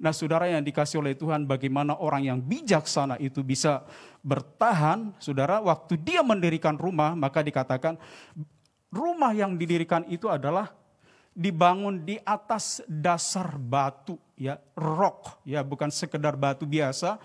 Nah, 0.00 0.12
saudara 0.14 0.46
yang 0.46 0.62
dikasih 0.62 1.02
oleh 1.02 1.18
Tuhan, 1.18 1.44
bagaimana 1.44 1.98
orang 1.98 2.22
yang 2.24 2.38
bijaksana 2.38 3.18
itu 3.18 3.42
bisa 3.42 3.82
bertahan, 4.22 5.10
saudara, 5.18 5.58
waktu 5.58 5.98
dia 5.98 6.22
mendirikan 6.22 6.78
rumah, 6.78 7.18
maka 7.18 7.42
dikatakan 7.42 7.98
rumah 8.94 9.34
yang 9.34 9.58
didirikan 9.58 10.06
itu 10.06 10.30
adalah 10.30 10.72
dibangun 11.40 12.04
di 12.04 12.20
atas 12.20 12.84
dasar 12.84 13.56
batu 13.56 14.20
ya, 14.36 14.60
rock 14.76 15.40
ya, 15.48 15.64
bukan 15.64 15.88
sekedar 15.88 16.36
batu 16.36 16.68
biasa, 16.68 17.16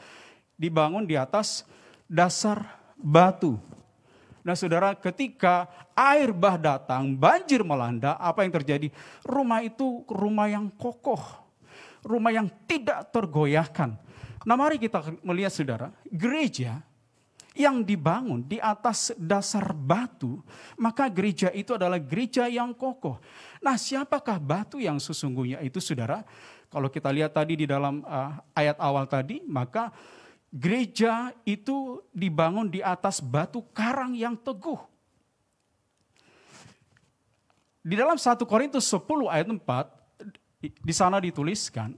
dibangun 0.55 1.03
di 1.03 1.19
atas 1.19 1.67
dasar 2.07 2.63
batu. 2.95 3.59
Nah 4.39 4.55
saudara 4.55 4.95
ketika 4.95 5.67
air 5.91 6.31
bah 6.31 6.55
datang, 6.55 7.11
banjir 7.11 7.59
melanda, 7.59 8.15
apa 8.15 8.47
yang 8.47 8.55
terjadi? 8.55 8.87
Rumah 9.27 9.67
itu 9.67 10.07
rumah 10.07 10.47
yang 10.47 10.71
kokoh, 10.71 11.43
rumah 11.99 12.31
yang 12.31 12.47
tidak 12.63 13.11
tergoyahkan. 13.11 13.99
Nah 14.47 14.55
mari 14.55 14.79
kita 14.79 15.01
melihat 15.25 15.51
saudara, 15.51 15.87
gereja 16.07 16.79
yang 17.55 17.81
dibangun 17.81 18.43
di 18.43 18.59
atas 18.59 19.15
dasar 19.15 19.71
batu, 19.71 20.43
maka 20.75 21.07
gereja 21.07 21.49
itu 21.55 21.73
adalah 21.73 21.97
gereja 21.97 22.51
yang 22.51 22.75
kokoh. 22.75 23.17
Nah 23.63 23.79
siapakah 23.79 24.37
batu 24.37 24.77
yang 24.77 24.99
sesungguhnya 24.99 25.63
itu 25.63 25.79
saudara? 25.79 26.21
Kalau 26.67 26.91
kita 26.91 27.07
lihat 27.15 27.31
tadi 27.31 27.55
di 27.55 27.65
dalam 27.65 28.03
uh, 28.03 28.35
ayat 28.51 28.75
awal 28.83 29.07
tadi, 29.07 29.39
maka 29.47 29.95
gereja 30.51 31.31
itu 31.47 32.03
dibangun 32.11 32.67
di 32.67 32.83
atas 32.83 33.23
batu 33.23 33.63
karang 33.71 34.11
yang 34.11 34.35
teguh. 34.35 34.79
Di 37.85 37.95
dalam 37.95 38.19
1 38.19 38.35
Korintus 38.43 38.89
10 38.91 39.07
ayat 39.31 39.47
4, 39.47 39.61
di 40.83 40.93
sana 40.93 41.21
dituliskan, 41.21 41.93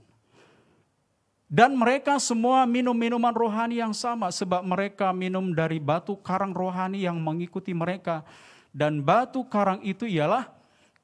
dan 1.48 1.72
mereka 1.72 2.20
semua 2.20 2.68
minum 2.68 2.92
minuman 2.92 3.32
rohani 3.32 3.80
yang 3.80 3.96
sama, 3.96 4.28
sebab 4.28 4.60
mereka 4.60 5.08
minum 5.16 5.48
dari 5.56 5.80
batu 5.80 6.12
karang 6.20 6.52
rohani 6.52 7.08
yang 7.08 7.16
mengikuti 7.16 7.72
mereka. 7.72 8.20
Dan 8.68 9.00
batu 9.00 9.40
karang 9.48 9.80
itu 9.80 10.04
ialah 10.04 10.44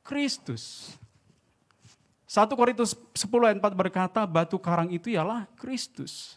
Kristus. 0.05 0.93
1 2.29 2.45
Korintus 2.53 2.93
10 3.17 3.25
ayat 3.41 3.57
4 3.57 3.73
berkata, 3.73 4.21
batu 4.29 4.61
karang 4.61 4.93
itu 4.93 5.09
ialah 5.09 5.49
Kristus. 5.57 6.37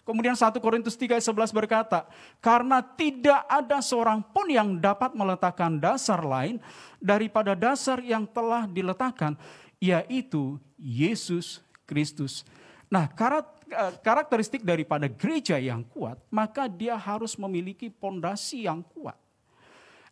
Kemudian 0.00 0.32
1 0.32 0.56
Korintus 0.56 0.96
3 0.96 1.20
ayat 1.20 1.26
11 1.28 1.52
berkata, 1.52 2.08
karena 2.40 2.80
tidak 2.80 3.44
ada 3.52 3.84
seorang 3.84 4.24
pun 4.24 4.48
yang 4.48 4.80
dapat 4.80 5.12
meletakkan 5.12 5.76
dasar 5.76 6.24
lain 6.24 6.56
daripada 6.96 7.52
dasar 7.52 8.00
yang 8.00 8.24
telah 8.24 8.64
diletakkan, 8.64 9.36
yaitu 9.76 10.56
Yesus 10.80 11.60
Kristus. 11.84 12.48
Nah, 12.90 13.06
eh, 13.06 13.94
karakteristik 14.02 14.66
daripada 14.66 15.06
gereja 15.06 15.62
yang 15.62 15.86
kuat, 15.86 16.18
maka 16.34 16.66
dia 16.66 16.98
harus 16.98 17.38
memiliki 17.38 17.86
pondasi 17.86 18.66
yang 18.66 18.82
kuat. 18.82 19.14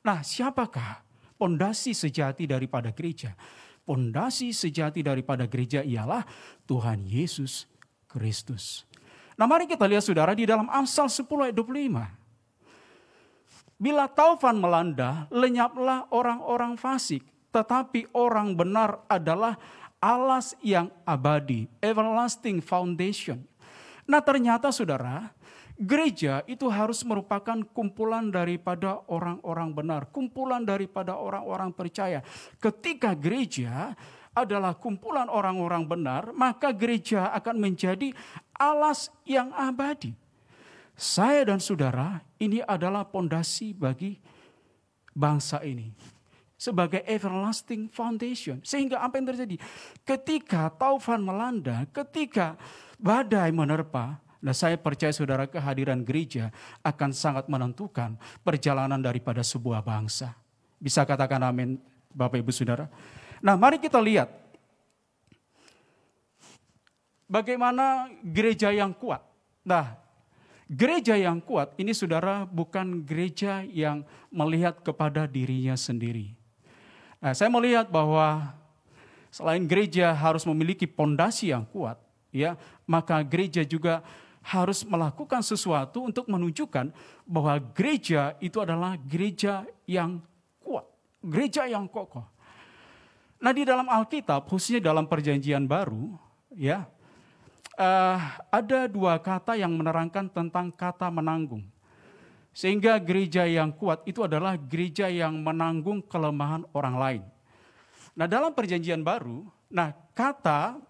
Nah, 0.06 0.22
siapakah 0.22 1.02
pondasi 1.34 1.90
sejati 1.90 2.46
daripada 2.46 2.94
gereja? 2.94 3.34
Pondasi 3.82 4.54
sejati 4.54 5.02
daripada 5.02 5.50
gereja 5.50 5.82
ialah 5.82 6.22
Tuhan 6.68 7.08
Yesus 7.08 7.66
Kristus. 8.08 8.88
Nah 9.38 9.46
mari 9.46 9.70
kita 9.70 9.86
lihat 9.86 10.02
saudara 10.02 10.34
di 10.34 10.42
dalam 10.42 10.66
Amsal 10.66 11.06
10 11.06 11.46
ayat 11.46 11.54
25. 11.54 13.78
Bila 13.78 14.10
taufan 14.10 14.58
melanda, 14.58 15.30
lenyaplah 15.30 16.10
orang-orang 16.10 16.74
fasik. 16.74 17.22
Tetapi 17.54 18.10
orang 18.12 18.58
benar 18.58 19.06
adalah 19.06 19.54
alas 19.98 20.54
yang 20.62 20.90
abadi, 21.02 21.66
everlasting 21.82 22.62
foundation. 22.62 23.42
Nah 24.08 24.22
ternyata 24.22 24.70
saudara, 24.70 25.30
gereja 25.78 26.42
itu 26.48 26.66
harus 26.66 27.04
merupakan 27.06 27.60
kumpulan 27.70 28.30
daripada 28.32 29.02
orang-orang 29.06 29.70
benar, 29.74 30.02
kumpulan 30.10 30.64
daripada 30.64 31.14
orang-orang 31.14 31.70
percaya. 31.70 32.24
Ketika 32.58 33.14
gereja 33.14 33.94
adalah 34.34 34.74
kumpulan 34.78 35.26
orang-orang 35.26 35.84
benar, 35.86 36.30
maka 36.30 36.70
gereja 36.70 37.34
akan 37.34 37.58
menjadi 37.58 38.14
alas 38.54 39.10
yang 39.26 39.50
abadi. 39.54 40.14
Saya 40.98 41.46
dan 41.46 41.62
saudara, 41.62 42.22
ini 42.42 42.58
adalah 42.66 43.06
pondasi 43.06 43.70
bagi 43.70 44.18
bangsa 45.14 45.62
ini. 45.62 46.17
Sebagai 46.58 47.06
everlasting 47.06 47.86
foundation. 47.88 48.58
Sehingga 48.66 48.98
apa 48.98 49.16
yang 49.22 49.30
terjadi? 49.30 49.56
Ketika 50.02 50.74
taufan 50.74 51.22
melanda, 51.22 51.86
ketika 51.94 52.58
badai 52.98 53.54
menerpa, 53.54 54.18
Nah 54.38 54.54
saya 54.54 54.78
percaya 54.78 55.10
saudara 55.10 55.50
kehadiran 55.50 55.98
gereja 56.06 56.54
akan 56.86 57.10
sangat 57.10 57.50
menentukan 57.50 58.14
perjalanan 58.46 59.02
daripada 59.02 59.42
sebuah 59.42 59.82
bangsa. 59.82 60.30
Bisa 60.78 61.02
katakan 61.02 61.42
amin 61.42 61.74
Bapak 62.14 62.38
Ibu 62.38 62.54
Saudara. 62.54 62.86
Nah, 63.42 63.58
mari 63.58 63.82
kita 63.82 63.98
lihat 63.98 64.30
bagaimana 67.26 68.10
gereja 68.22 68.70
yang 68.70 68.94
kuat. 68.94 69.22
Nah, 69.66 69.98
gereja 70.70 71.18
yang 71.18 71.42
kuat 71.42 71.74
ini 71.74 71.90
saudara 71.90 72.46
bukan 72.46 73.02
gereja 73.02 73.66
yang 73.66 74.06
melihat 74.30 74.78
kepada 74.86 75.26
dirinya 75.26 75.74
sendiri. 75.74 76.37
Nah, 77.18 77.34
saya 77.34 77.50
melihat 77.50 77.90
bahwa 77.90 78.54
selain 79.28 79.66
gereja 79.66 80.14
harus 80.14 80.46
memiliki 80.46 80.86
pondasi 80.86 81.50
yang 81.50 81.66
kuat, 81.66 81.98
ya, 82.30 82.54
maka 82.86 83.20
gereja 83.26 83.66
juga 83.66 84.06
harus 84.48 84.86
melakukan 84.86 85.44
sesuatu 85.44 86.08
untuk 86.08 86.30
menunjukkan 86.30 86.94
bahwa 87.28 87.60
gereja 87.76 88.32
itu 88.40 88.62
adalah 88.62 88.96
gereja 88.96 89.66
yang 89.84 90.22
kuat, 90.62 90.86
gereja 91.20 91.68
yang 91.68 91.84
kokoh. 91.84 92.24
Nah 93.38 93.52
di 93.54 93.62
dalam 93.62 93.86
Alkitab, 93.86 94.48
khususnya 94.48 94.82
dalam 94.82 95.06
perjanjian 95.06 95.68
baru, 95.68 96.16
ya 96.54 96.88
uh, 97.78 98.18
ada 98.50 98.90
dua 98.90 99.20
kata 99.22 99.54
yang 99.54 99.70
menerangkan 99.76 100.26
tentang 100.26 100.74
kata 100.74 101.06
menanggung. 101.08 101.62
Sehingga 102.58 102.98
gereja 102.98 103.46
yang 103.46 103.70
kuat 103.70 104.02
itu 104.02 104.26
adalah 104.26 104.58
gereja 104.58 105.06
yang 105.06 105.38
menanggung 105.38 106.02
kelemahan 106.02 106.66
orang 106.74 106.96
lain. 106.98 107.22
Nah 108.18 108.26
dalam 108.26 108.50
perjanjian 108.50 108.98
baru, 108.98 109.46
nah 109.70 109.94
kata 110.10 110.82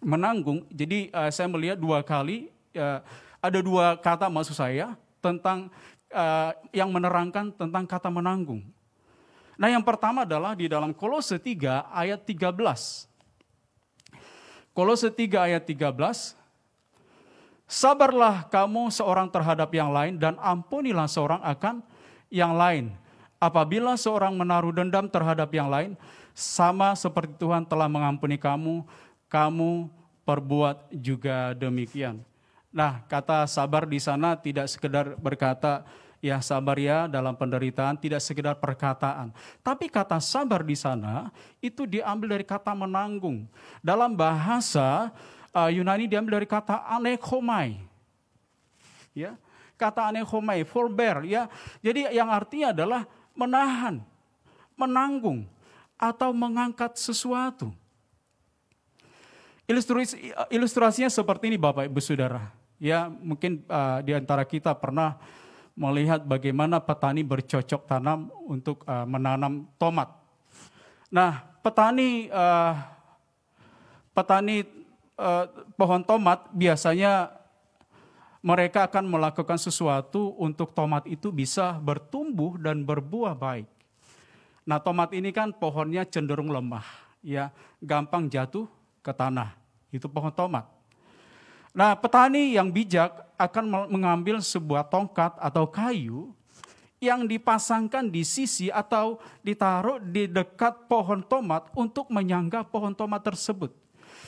menanggung, 0.00 0.64
jadi 0.72 1.12
uh, 1.12 1.28
saya 1.28 1.52
melihat 1.52 1.76
dua 1.76 2.00
kali, 2.00 2.48
uh, 2.80 3.04
ada 3.44 3.60
dua 3.60 4.00
kata 4.00 4.32
maksud 4.32 4.56
saya 4.56 4.96
tentang 5.20 5.68
uh, 6.16 6.56
yang 6.72 6.88
menerangkan 6.88 7.52
tentang 7.52 7.84
kata 7.84 8.08
menanggung. 8.08 8.64
Nah 9.60 9.68
yang 9.68 9.84
pertama 9.84 10.24
adalah 10.24 10.56
di 10.56 10.64
dalam 10.64 10.96
Kolose 10.96 11.36
3 11.36 11.92
ayat 11.92 12.24
13. 12.24 12.56
Kolose 14.72 15.12
3 15.12 15.44
ayat 15.44 15.60
13. 15.60 16.36
Sabarlah 17.66 18.46
kamu 18.46 18.94
seorang 18.94 19.26
terhadap 19.26 19.74
yang 19.74 19.90
lain 19.90 20.22
dan 20.22 20.38
ampunilah 20.38 21.10
seorang 21.10 21.42
akan 21.42 21.82
yang 22.30 22.54
lain. 22.54 22.94
Apabila 23.42 23.98
seorang 23.98 24.32
menaruh 24.38 24.70
dendam 24.70 25.10
terhadap 25.10 25.50
yang 25.50 25.66
lain, 25.66 25.98
sama 26.30 26.94
seperti 26.94 27.34
Tuhan 27.36 27.66
telah 27.66 27.90
mengampuni 27.90 28.38
kamu, 28.38 28.86
kamu 29.26 29.90
perbuat 30.22 30.94
juga 30.94 31.52
demikian. 31.58 32.22
Nah, 32.70 33.02
kata 33.10 33.44
sabar 33.50 33.82
di 33.82 33.98
sana 33.98 34.38
tidak 34.38 34.70
sekedar 34.70 35.18
berkata, 35.18 35.82
ya 36.22 36.40
sabar 36.40 36.76
ya 36.80 37.06
dalam 37.06 37.36
penderitaan 37.36 37.96
tidak 37.96 38.22
sekedar 38.22 38.56
perkataan. 38.56 39.32
Tapi 39.60 39.86
kata 39.90 40.22
sabar 40.22 40.62
di 40.62 40.76
sana 40.78 41.30
itu 41.62 41.84
diambil 41.84 42.38
dari 42.38 42.46
kata 42.46 42.72
menanggung. 42.72 43.46
Dalam 43.82 44.14
bahasa 44.14 45.12
uh, 45.56 45.70
Yunani 45.72 46.04
diambil 46.04 46.36
dari 46.42 46.48
kata 46.48 46.84
anekomai. 46.84 47.80
Ya, 49.16 49.40
kata 49.80 50.12
anekomai, 50.12 50.68
forbear 50.68 51.24
ya. 51.24 51.48
Jadi 51.80 52.12
yang 52.12 52.28
artinya 52.28 52.76
adalah 52.76 53.08
menahan, 53.32 54.04
menanggung 54.76 55.48
atau 55.96 56.36
mengangkat 56.36 57.00
sesuatu. 57.00 57.72
Ilustrasi, 59.66 60.30
ilustrasinya 60.52 61.08
seperti 61.08 61.48
ini 61.48 61.58
Bapak 61.58 61.88
Ibu 61.88 61.98
Saudara. 61.98 62.52
Ya, 62.76 63.08
mungkin 63.08 63.64
uh, 63.72 64.04
di 64.04 64.12
antara 64.12 64.44
kita 64.44 64.76
pernah 64.76 65.16
melihat 65.72 66.22
bagaimana 66.22 66.76
petani 66.76 67.24
bercocok 67.24 67.88
tanam 67.88 68.28
untuk 68.44 68.84
uh, 68.84 69.08
menanam 69.08 69.64
tomat. 69.80 70.12
Nah, 71.08 71.40
petani 71.64 72.28
uh, 72.28 72.76
petani 74.12 74.75
uh, 75.16 75.44
pohon 75.74 76.04
tomat 76.04 76.48
biasanya 76.52 77.32
mereka 78.46 78.86
akan 78.86 79.10
melakukan 79.10 79.58
sesuatu 79.58 80.38
untuk 80.38 80.70
tomat 80.70 81.02
itu 81.10 81.34
bisa 81.34 81.74
bertumbuh 81.82 82.54
dan 82.62 82.86
berbuah 82.86 83.34
baik. 83.34 83.66
Nah, 84.62 84.78
tomat 84.78 85.10
ini 85.14 85.34
kan 85.34 85.50
pohonnya 85.50 86.06
cenderung 86.06 86.50
lemah, 86.50 86.86
ya, 87.26 87.50
gampang 87.82 88.30
jatuh 88.30 88.70
ke 89.02 89.10
tanah. 89.10 89.54
Itu 89.90 90.06
pohon 90.06 90.30
tomat. 90.30 90.66
Nah, 91.74 91.98
petani 91.98 92.54
yang 92.54 92.70
bijak 92.70 93.26
akan 93.36 93.90
mengambil 93.90 94.38
sebuah 94.38 94.86
tongkat 94.88 95.34
atau 95.42 95.68
kayu 95.68 96.32
yang 97.02 97.28
dipasangkan 97.28 98.08
di 98.08 98.24
sisi 98.24 98.72
atau 98.72 99.20
ditaruh 99.44 100.00
di 100.00 100.24
dekat 100.24 100.88
pohon 100.88 101.20
tomat 101.20 101.68
untuk 101.76 102.08
menyangga 102.08 102.64
pohon 102.64 102.96
tomat 102.96 103.22
tersebut. 103.22 103.85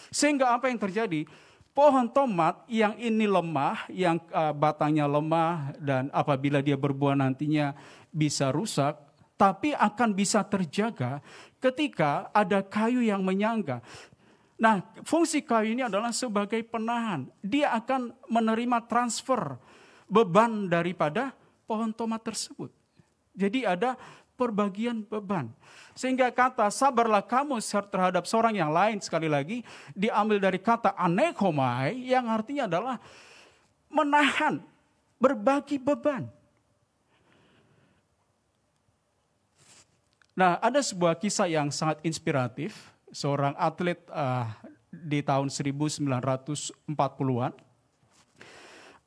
Sehingga 0.08 0.56
apa 0.56 0.68
yang 0.72 0.80
terjadi? 0.80 1.28
Pohon 1.76 2.10
tomat 2.10 2.66
yang 2.66 2.98
ini 2.98 3.30
lemah, 3.30 3.86
yang 3.92 4.18
uh, 4.34 4.50
batangnya 4.50 5.06
lemah 5.06 5.78
dan 5.78 6.10
apabila 6.10 6.58
dia 6.58 6.74
berbuah 6.74 7.14
nantinya 7.14 7.70
bisa 8.10 8.50
rusak, 8.50 8.98
tapi 9.38 9.70
akan 9.78 10.10
bisa 10.10 10.42
terjaga 10.42 11.22
ketika 11.62 12.26
ada 12.34 12.66
kayu 12.66 13.06
yang 13.06 13.22
menyangga. 13.22 13.78
Nah, 14.58 14.82
fungsi 15.06 15.38
kayu 15.38 15.78
ini 15.78 15.86
adalah 15.86 16.10
sebagai 16.10 16.58
penahan. 16.66 17.30
Dia 17.38 17.70
akan 17.78 18.10
menerima 18.26 18.90
transfer 18.90 19.54
beban 20.10 20.66
daripada 20.66 21.30
pohon 21.62 21.94
tomat 21.94 22.26
tersebut. 22.26 22.74
Jadi 23.38 23.62
ada 23.62 23.94
perbagian 24.38 25.02
beban. 25.02 25.50
Sehingga 25.98 26.30
kata 26.30 26.70
sabarlah 26.70 27.26
kamu 27.26 27.58
terhadap 27.90 28.22
seorang 28.22 28.54
yang 28.54 28.70
lain 28.70 29.02
sekali 29.02 29.26
lagi 29.26 29.66
diambil 29.98 30.38
dari 30.38 30.62
kata 30.62 30.94
anekomai 30.94 32.06
yang 32.06 32.30
artinya 32.30 32.70
adalah 32.70 33.02
menahan, 33.90 34.62
berbagi 35.18 35.82
beban. 35.82 36.30
Nah, 40.38 40.54
ada 40.62 40.78
sebuah 40.78 41.18
kisah 41.18 41.50
yang 41.50 41.74
sangat 41.74 41.98
inspiratif. 42.06 42.94
Seorang 43.10 43.58
atlet 43.58 43.98
uh, 44.14 44.46
di 44.86 45.18
tahun 45.18 45.50
1940-an. 45.50 47.52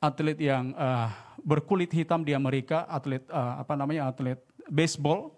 Atlet 0.02 0.36
yang 0.36 0.76
uh, 0.76 1.08
berkulit 1.40 1.88
hitam 1.88 2.20
di 2.20 2.36
Amerika, 2.36 2.84
atlet 2.84 3.24
uh, 3.32 3.64
apa 3.64 3.72
namanya 3.80 4.12
atlet 4.12 4.36
baseball. 4.72 5.36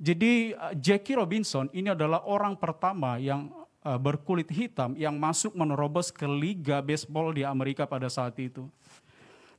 Jadi 0.00 0.56
uh, 0.56 0.72
Jackie 0.80 1.12
Robinson 1.12 1.68
ini 1.76 1.92
adalah 1.92 2.24
orang 2.24 2.56
pertama 2.56 3.20
yang 3.20 3.52
uh, 3.84 4.00
berkulit 4.00 4.48
hitam 4.48 4.96
yang 4.96 5.20
masuk 5.20 5.52
menerobos 5.52 6.08
ke 6.08 6.24
liga 6.24 6.80
baseball 6.80 7.36
di 7.36 7.44
Amerika 7.44 7.84
pada 7.84 8.08
saat 8.08 8.32
itu. 8.40 8.64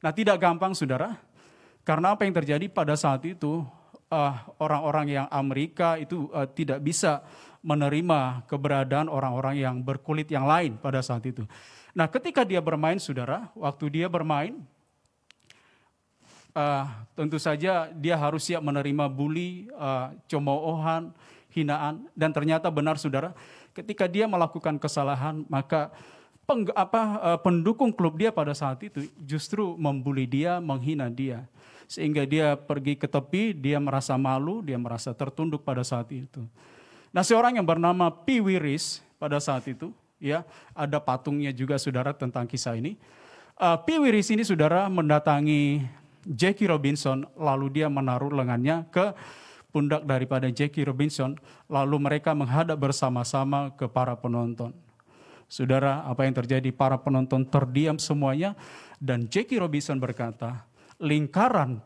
Nah 0.01 0.09
tidak 0.09 0.41
gampang 0.41 0.73
saudara, 0.73 1.13
karena 1.85 2.17
apa 2.17 2.25
yang 2.25 2.33
terjadi 2.33 2.65
pada 2.73 2.97
saat 2.97 3.21
itu 3.29 3.61
orang-orang 4.57 5.05
uh, 5.05 5.13
yang 5.21 5.27
Amerika 5.27 5.99
itu 5.99 6.31
tidak 6.55 6.79
bisa 6.79 7.27
menerima 7.59 8.47
keberadaan 8.47 9.11
orang-orang 9.11 9.59
yang 9.59 9.75
berkulit 9.83 10.31
yang 10.31 10.47
lain 10.47 10.79
pada 10.79 11.03
saat 11.03 11.19
itu. 11.27 11.43
Nah, 11.91 12.07
ketika 12.07 12.45
dia 12.45 12.61
bermain, 12.63 13.01
saudara, 13.01 13.49
waktu 13.57 13.89
dia 13.89 14.07
bermain, 14.07 14.61
uh, 16.57 16.89
tentu 17.13 17.37
saja 17.37 17.93
dia 17.93 18.17
harus 18.17 18.41
siap 18.41 18.65
menerima 18.65 19.05
bully, 19.05 19.69
uh, 19.77 20.09
cemoohan, 20.25 21.13
hinaan, 21.53 22.09
dan 22.17 22.33
ternyata 22.33 22.73
benar 22.73 22.97
saudara, 22.97 23.37
ketika 23.77 24.09
dia 24.09 24.25
melakukan 24.25 24.81
kesalahan 24.81 25.45
maka 25.45 25.93
peng, 26.49 26.65
apa, 26.73 27.01
uh, 27.21 27.39
pendukung 27.39 27.93
klub 27.93 28.17
dia 28.17 28.33
pada 28.33 28.57
saat 28.57 28.81
itu 28.81 29.05
justru 29.21 29.77
membuli 29.77 30.25
dia, 30.25 30.57
menghina 30.57 31.13
dia, 31.13 31.45
sehingga 31.85 32.25
dia 32.25 32.57
pergi 32.57 32.97
ke 32.97 33.05
tepi, 33.05 33.53
dia 33.53 33.77
merasa 33.77 34.17
malu, 34.17 34.65
dia 34.65 34.81
merasa 34.81 35.13
tertunduk 35.13 35.61
pada 35.61 35.85
saat 35.85 36.09
itu. 36.09 36.41
Nah 37.13 37.21
seorang 37.21 37.55
yang 37.55 37.65
bernama 37.65 38.09
P. 38.11 38.41
Wiris 38.41 38.99
pada 39.21 39.37
saat 39.39 39.65
itu, 39.69 39.93
ya 40.17 40.41
ada 40.73 40.97
patungnya 40.97 41.53
juga 41.53 41.77
saudara 41.77 42.11
tentang 42.11 42.49
kisah 42.49 42.75
ini. 42.75 42.97
Uh, 43.57 43.73
P. 43.81 43.97
Wiris 43.97 44.29
ini 44.29 44.45
saudara 44.45 44.85
mendatangi 44.85 45.81
Jackie 46.27 46.67
Robinson, 46.67 47.23
lalu 47.39 47.79
dia 47.79 47.87
menaruh 47.87 48.35
lengannya 48.35 48.83
ke 48.91 49.15
pundak 49.71 50.03
daripada 50.03 50.51
Jackie 50.51 50.83
Robinson, 50.83 51.39
lalu 51.71 51.95
mereka 52.03 52.35
menghadap 52.35 52.75
bersama-sama 52.75 53.71
ke 53.79 53.87
para 53.87 54.11
penonton. 54.19 54.75
Saudara, 55.47 56.03
apa 56.03 56.27
yang 56.27 56.35
terjadi? 56.35 56.67
Para 56.75 56.99
penonton 56.99 57.47
terdiam 57.47 57.95
semuanya, 57.95 58.59
dan 58.99 59.31
Jackie 59.31 59.55
Robinson 59.55 59.95
berkata, 59.95 60.67
lingkaran 60.99 61.79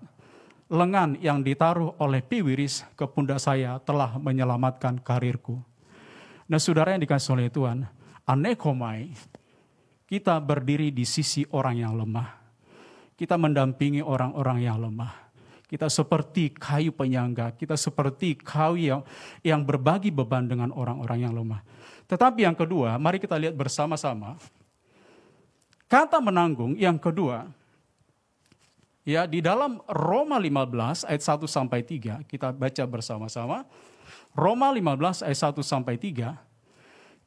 lengan 0.72 1.20
yang 1.20 1.44
ditaruh 1.46 1.94
oleh 2.00 2.24
Piwiris 2.24 2.88
ke 2.98 3.06
pundak 3.06 3.44
saya 3.44 3.78
telah 3.84 4.18
menyelamatkan 4.18 5.04
karirku. 5.04 5.60
Nah 6.48 6.58
saudara 6.58 6.96
yang 6.96 7.04
dikasih 7.04 7.36
oleh 7.36 7.52
Tuhan, 7.52 7.84
anekomai, 8.24 9.12
kita 10.08 10.40
berdiri 10.40 10.90
di 10.90 11.04
sisi 11.04 11.44
orang 11.52 11.76
yang 11.76 11.94
lemah 12.00 12.41
kita 13.22 13.38
mendampingi 13.38 14.02
orang-orang 14.02 14.66
yang 14.66 14.82
lemah. 14.82 15.14
Kita 15.70 15.86
seperti 15.94 16.58
kayu 16.58 16.90
penyangga, 16.90 17.54
kita 17.54 17.78
seperti 17.78 18.34
kayu 18.34 18.82
yang, 18.82 19.02
yang 19.46 19.62
berbagi 19.62 20.10
beban 20.10 20.50
dengan 20.50 20.74
orang-orang 20.74 21.30
yang 21.30 21.34
lemah. 21.38 21.62
Tetapi 22.10 22.50
yang 22.50 22.58
kedua, 22.58 22.98
mari 22.98 23.22
kita 23.22 23.38
lihat 23.38 23.54
bersama-sama. 23.54 24.42
Kata 25.86 26.18
menanggung 26.18 26.74
yang 26.82 26.98
kedua, 26.98 27.46
ya 29.06 29.30
di 29.30 29.38
dalam 29.38 29.78
Roma 29.86 30.42
15 30.42 31.06
ayat 31.06 31.22
1 31.22 31.46
sampai 31.46 31.86
3, 31.86 32.26
kita 32.26 32.50
baca 32.50 32.84
bersama-sama. 32.90 33.70
Roma 34.34 34.74
15 34.74 35.30
ayat 35.30 35.40
1 35.54 35.62
sampai 35.62 35.94
3, 35.96 36.42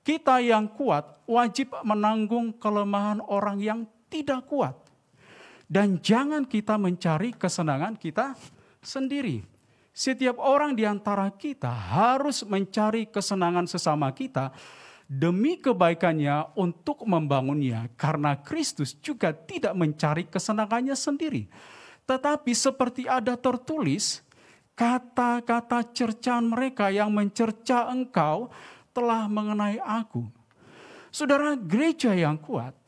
kita 0.02 0.42
yang 0.42 0.66
kuat 0.74 1.22
wajib 1.24 1.70
menanggung 1.86 2.50
kelemahan 2.58 3.22
orang 3.24 3.62
yang 3.62 3.80
tidak 4.10 4.44
kuat. 4.50 4.83
Dan 5.74 5.98
jangan 5.98 6.46
kita 6.46 6.78
mencari 6.78 7.34
kesenangan 7.34 7.98
kita 7.98 8.38
sendiri. 8.78 9.42
Setiap 9.90 10.38
orang 10.38 10.78
di 10.78 10.86
antara 10.86 11.26
kita 11.34 11.66
harus 11.66 12.46
mencari 12.46 13.10
kesenangan 13.10 13.66
sesama 13.66 14.14
kita 14.14 14.54
demi 15.10 15.58
kebaikannya 15.58 16.54
untuk 16.54 17.02
membangunnya. 17.02 17.90
Karena 17.98 18.38
Kristus 18.38 18.94
juga 19.02 19.34
tidak 19.34 19.74
mencari 19.74 20.30
kesenangannya 20.30 20.94
sendiri. 20.94 21.50
Tetapi 22.06 22.54
seperti 22.54 23.10
ada 23.10 23.34
tertulis, 23.34 24.22
kata-kata 24.78 25.90
cercaan 25.90 26.54
mereka 26.54 26.94
yang 26.94 27.10
mencerca 27.10 27.90
engkau 27.90 28.46
telah 28.94 29.26
mengenai 29.26 29.82
aku. 29.82 30.22
Saudara 31.10 31.58
gereja 31.58 32.14
yang 32.14 32.38
kuat 32.38 32.83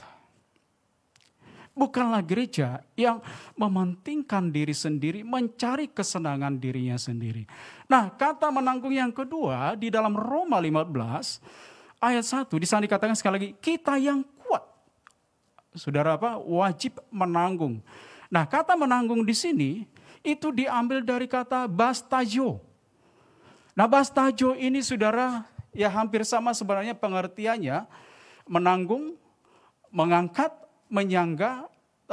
bukanlah 1.77 2.25
gereja 2.25 2.81
yang 2.97 3.21
mementingkan 3.53 4.49
diri 4.49 4.73
sendiri, 4.73 5.21
mencari 5.21 5.93
kesenangan 5.93 6.57
dirinya 6.57 6.97
sendiri. 6.97 7.45
Nah, 7.85 8.09
kata 8.17 8.49
menanggung 8.49 8.97
yang 8.97 9.13
kedua 9.13 9.77
di 9.77 9.93
dalam 9.93 10.17
Roma 10.17 10.57
15 10.57 12.01
ayat 12.01 12.25
1 12.25 12.49
di 12.57 12.67
sana 12.67 12.89
dikatakan 12.89 13.13
sekali 13.13 13.35
lagi, 13.37 13.51
kita 13.61 14.01
yang 14.01 14.25
kuat. 14.41 14.65
Saudara 15.77 16.17
apa? 16.17 16.41
Wajib 16.41 16.97
menanggung. 17.13 17.85
Nah, 18.33 18.49
kata 18.49 18.73
menanggung 18.75 19.21
di 19.23 19.37
sini 19.37 19.85
itu 20.25 20.49
diambil 20.51 21.05
dari 21.05 21.29
kata 21.29 21.69
bastajo. 21.69 22.59
Nah, 23.77 23.85
bastajo 23.85 24.57
ini 24.57 24.81
saudara 24.81 25.45
ya 25.77 25.93
hampir 25.93 26.25
sama 26.25 26.57
sebenarnya 26.57 26.97
pengertiannya 26.97 27.85
menanggung, 28.49 29.21
mengangkat, 29.93 30.66
menyangga, 30.87 31.67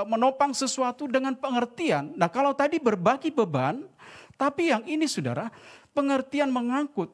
menopang 0.08 0.52
sesuatu 0.58 1.06
dengan 1.06 1.38
pengertian. 1.38 2.18
Nah 2.18 2.28
kalau 2.30 2.58
tadi 2.58 2.82
berbagi 2.82 3.30
beban, 3.30 3.86
tapi 4.34 4.74
yang 4.74 4.82
ini 4.90 5.06
saudara, 5.06 5.54
pengertian 5.94 6.50
mengangkut 6.50 7.14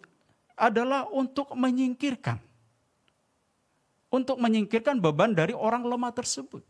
adalah 0.56 1.08
untuk 1.12 1.52
menyingkirkan. 1.56 2.40
Untuk 4.10 4.42
menyingkirkan 4.42 4.98
beban 4.98 5.36
dari 5.38 5.54
orang 5.54 5.86
lemah 5.86 6.10
tersebut. 6.10 6.66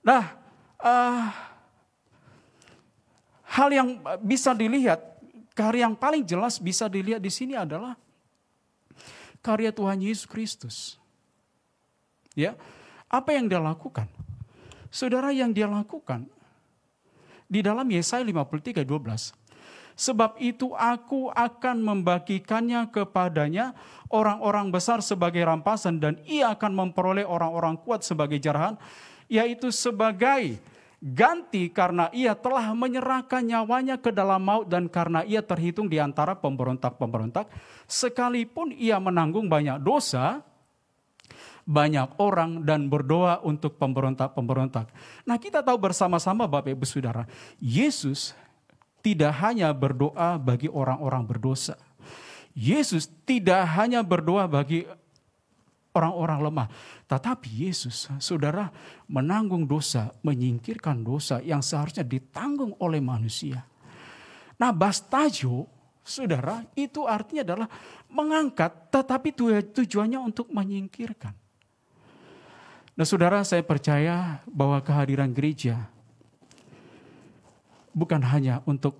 Nah, 0.00 0.32
uh, 0.80 1.28
hal 3.44 3.68
yang 3.68 4.00
bisa 4.24 4.56
dilihat, 4.56 5.02
karya 5.52 5.84
yang 5.84 5.92
paling 5.92 6.24
jelas 6.24 6.56
bisa 6.56 6.88
dilihat 6.88 7.20
di 7.20 7.28
sini 7.28 7.52
adalah 7.52 7.92
karya 9.44 9.68
Tuhan 9.68 10.00
Yesus 10.00 10.24
Kristus. 10.24 10.96
Ya, 12.32 12.56
apa 13.10 13.34
yang 13.34 13.50
dia 13.50 13.58
lakukan? 13.58 14.06
Saudara 14.90 15.34
yang 15.34 15.50
dia 15.50 15.66
lakukan 15.66 16.30
di 17.50 17.60
dalam 17.60 17.86
Yesaya 17.90 18.22
53 18.22 18.86
12. 18.86 19.34
Sebab 19.98 20.40
itu 20.40 20.72
aku 20.78 21.28
akan 21.28 21.76
membagikannya 21.84 22.88
kepadanya 22.88 23.76
orang-orang 24.08 24.72
besar 24.72 25.04
sebagai 25.04 25.44
rampasan 25.44 26.00
dan 26.00 26.16
ia 26.24 26.56
akan 26.56 26.72
memperoleh 26.72 27.26
orang-orang 27.26 27.76
kuat 27.76 28.00
sebagai 28.00 28.40
jarahan 28.40 28.80
yaitu 29.28 29.68
sebagai 29.68 30.56
ganti 31.00 31.68
karena 31.68 32.08
ia 32.16 32.32
telah 32.32 32.72
menyerahkan 32.72 33.40
nyawanya 33.44 34.00
ke 34.00 34.08
dalam 34.08 34.40
maut 34.40 34.68
dan 34.68 34.88
karena 34.88 35.20
ia 35.24 35.44
terhitung 35.44 35.88
di 35.88 36.00
antara 36.00 36.36
pemberontak-pemberontak 36.36 37.48
sekalipun 37.84 38.72
ia 38.72 38.96
menanggung 39.00 39.48
banyak 39.52 39.80
dosa 39.80 40.44
banyak 41.70 42.18
orang 42.18 42.66
dan 42.66 42.90
berdoa 42.90 43.38
untuk 43.46 43.78
pemberontak-pemberontak. 43.78 44.90
Nah 45.22 45.38
kita 45.38 45.62
tahu 45.62 45.78
bersama-sama 45.78 46.50
Bapak 46.50 46.74
Ibu 46.74 46.82
Saudara, 46.82 47.30
Yesus 47.62 48.34
tidak 48.98 49.30
hanya 49.38 49.70
berdoa 49.70 50.34
bagi 50.34 50.66
orang-orang 50.66 51.22
berdosa. 51.22 51.78
Yesus 52.50 53.06
tidak 53.22 53.62
hanya 53.78 54.02
berdoa 54.02 54.50
bagi 54.50 54.82
orang-orang 55.94 56.50
lemah. 56.50 56.68
Tetapi 57.06 57.70
Yesus, 57.70 58.10
saudara, 58.18 58.70
menanggung 59.06 59.66
dosa, 59.66 60.10
menyingkirkan 60.26 61.02
dosa 61.06 61.38
yang 61.42 61.62
seharusnya 61.62 62.02
ditanggung 62.02 62.74
oleh 62.82 62.98
manusia. 62.98 63.62
Nah, 64.58 64.74
bastajo, 64.74 65.66
saudara, 66.02 66.66
itu 66.74 67.06
artinya 67.06 67.42
adalah 67.46 67.68
mengangkat, 68.10 68.90
tetapi 68.90 69.34
tujuannya 69.74 70.18
untuk 70.18 70.50
menyingkirkan. 70.50 71.32
Nah, 73.00 73.08
saudara, 73.08 73.40
saya 73.48 73.64
percaya 73.64 74.44
bahwa 74.44 74.76
kehadiran 74.84 75.32
gereja 75.32 75.88
bukan 77.96 78.20
hanya 78.20 78.60
untuk 78.68 78.92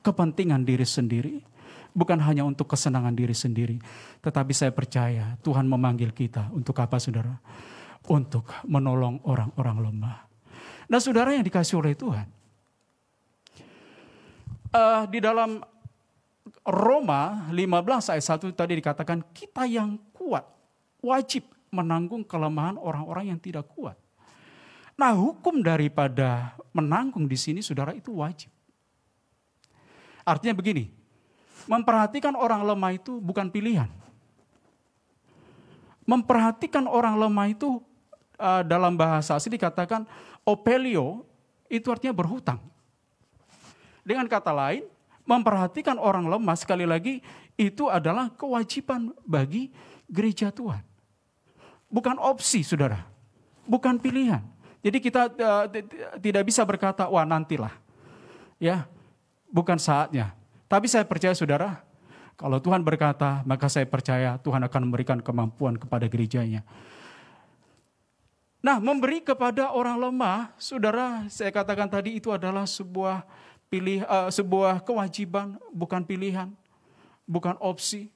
kepentingan 0.00 0.64
diri 0.64 0.88
sendiri, 0.88 1.44
bukan 1.92 2.16
hanya 2.24 2.48
untuk 2.48 2.72
kesenangan 2.72 3.12
diri 3.12 3.36
sendiri, 3.36 3.76
tetapi 4.24 4.48
saya 4.56 4.72
percaya 4.72 5.36
Tuhan 5.44 5.68
memanggil 5.68 6.16
kita 6.16 6.48
untuk 6.56 6.80
apa, 6.80 6.96
saudara? 6.96 7.36
Untuk 8.08 8.48
menolong 8.64 9.20
orang-orang 9.28 9.92
lemah. 9.92 10.24
Nah, 10.88 11.04
saudara 11.04 11.36
yang 11.36 11.44
dikasih 11.44 11.84
oleh 11.84 11.92
Tuhan, 11.92 12.24
uh, 14.72 15.04
di 15.04 15.20
dalam 15.20 15.60
Roma 16.64 17.52
15 17.52 18.08
ayat 18.08 18.24
1 18.24 18.56
tadi 18.56 18.80
dikatakan 18.80 19.20
kita 19.36 19.68
yang 19.68 20.00
kuat 20.16 20.48
wajib 21.04 21.59
menanggung 21.70 22.26
kelemahan 22.26 22.76
orang-orang 22.76 23.34
yang 23.34 23.40
tidak 23.40 23.66
kuat. 23.70 23.96
Nah, 24.98 25.16
hukum 25.16 25.64
daripada 25.64 26.52
menanggung 26.76 27.24
di 27.24 27.38
sini 27.38 27.64
saudara 27.64 27.96
itu 27.96 28.12
wajib. 28.20 28.52
Artinya 30.26 30.52
begini, 30.52 30.92
memperhatikan 31.64 32.36
orang 32.36 32.60
lemah 32.66 32.92
itu 32.92 33.16
bukan 33.16 33.48
pilihan. 33.48 33.88
Memperhatikan 36.04 36.84
orang 36.84 37.16
lemah 37.16 37.48
itu 37.48 37.80
uh, 38.36 38.60
dalam 38.66 38.98
bahasa 38.98 39.38
asli 39.38 39.56
dikatakan 39.56 40.04
opelio 40.44 41.24
itu 41.70 41.86
artinya 41.88 42.12
berhutang. 42.12 42.58
Dengan 44.02 44.26
kata 44.26 44.50
lain, 44.50 44.84
memperhatikan 45.22 45.96
orang 45.96 46.26
lemah 46.26 46.58
sekali 46.58 46.82
lagi 46.82 47.22
itu 47.54 47.86
adalah 47.86 48.32
kewajiban 48.34 49.14
bagi 49.22 49.70
gereja 50.10 50.50
Tuhan. 50.50 50.89
Bukan 51.90 52.16
opsi, 52.22 52.62
Saudara. 52.62 53.02
Bukan 53.66 53.98
pilihan. 53.98 54.40
Jadi 54.80 54.98
kita 55.02 55.28
uh, 55.28 55.66
tidak 56.22 56.42
bisa 56.48 56.64
berkata, 56.64 57.04
"Wah, 57.10 57.26
nantilah." 57.26 57.74
Ya, 58.56 58.88
bukan 59.50 59.76
saatnya. 59.76 60.32
Tapi 60.70 60.86
saya 60.86 61.02
percaya 61.02 61.34
saudara, 61.34 61.82
kalau 62.38 62.62
Tuhan 62.62 62.80
berkata, 62.80 63.42
maka 63.44 63.68
saya 63.68 63.84
percaya 63.84 64.38
Tuhan 64.40 64.62
akan 64.64 64.80
memberikan 64.88 65.18
kemampuan 65.20 65.76
kepada 65.76 66.06
gerejanya. 66.06 66.64
Nah, 68.60 68.76
memberi 68.80 69.24
kepada 69.24 69.72
orang 69.72 69.96
lemah, 69.96 70.52
saudara, 70.60 71.24
saya 71.32 71.50
katakan 71.50 71.88
tadi 71.88 72.20
itu 72.20 72.28
adalah 72.30 72.68
sebuah 72.68 73.24
pilih, 73.72 74.04
uh, 74.04 74.28
sebuah 74.28 74.84
kewajiban, 74.84 75.56
bukan 75.72 76.04
pilihan, 76.04 76.48
bukan 77.24 77.56
opsi. 77.60 78.12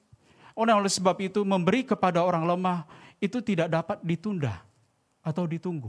Oleh 0.54 0.72
sebab 0.86 1.16
itu, 1.18 1.42
memberi 1.42 1.82
kepada 1.82 2.22
orang 2.22 2.44
lemah 2.44 2.86
itu 3.24 3.40
tidak 3.40 3.72
dapat 3.72 3.98
ditunda 4.04 4.60
atau 5.24 5.48
ditunggu. 5.48 5.88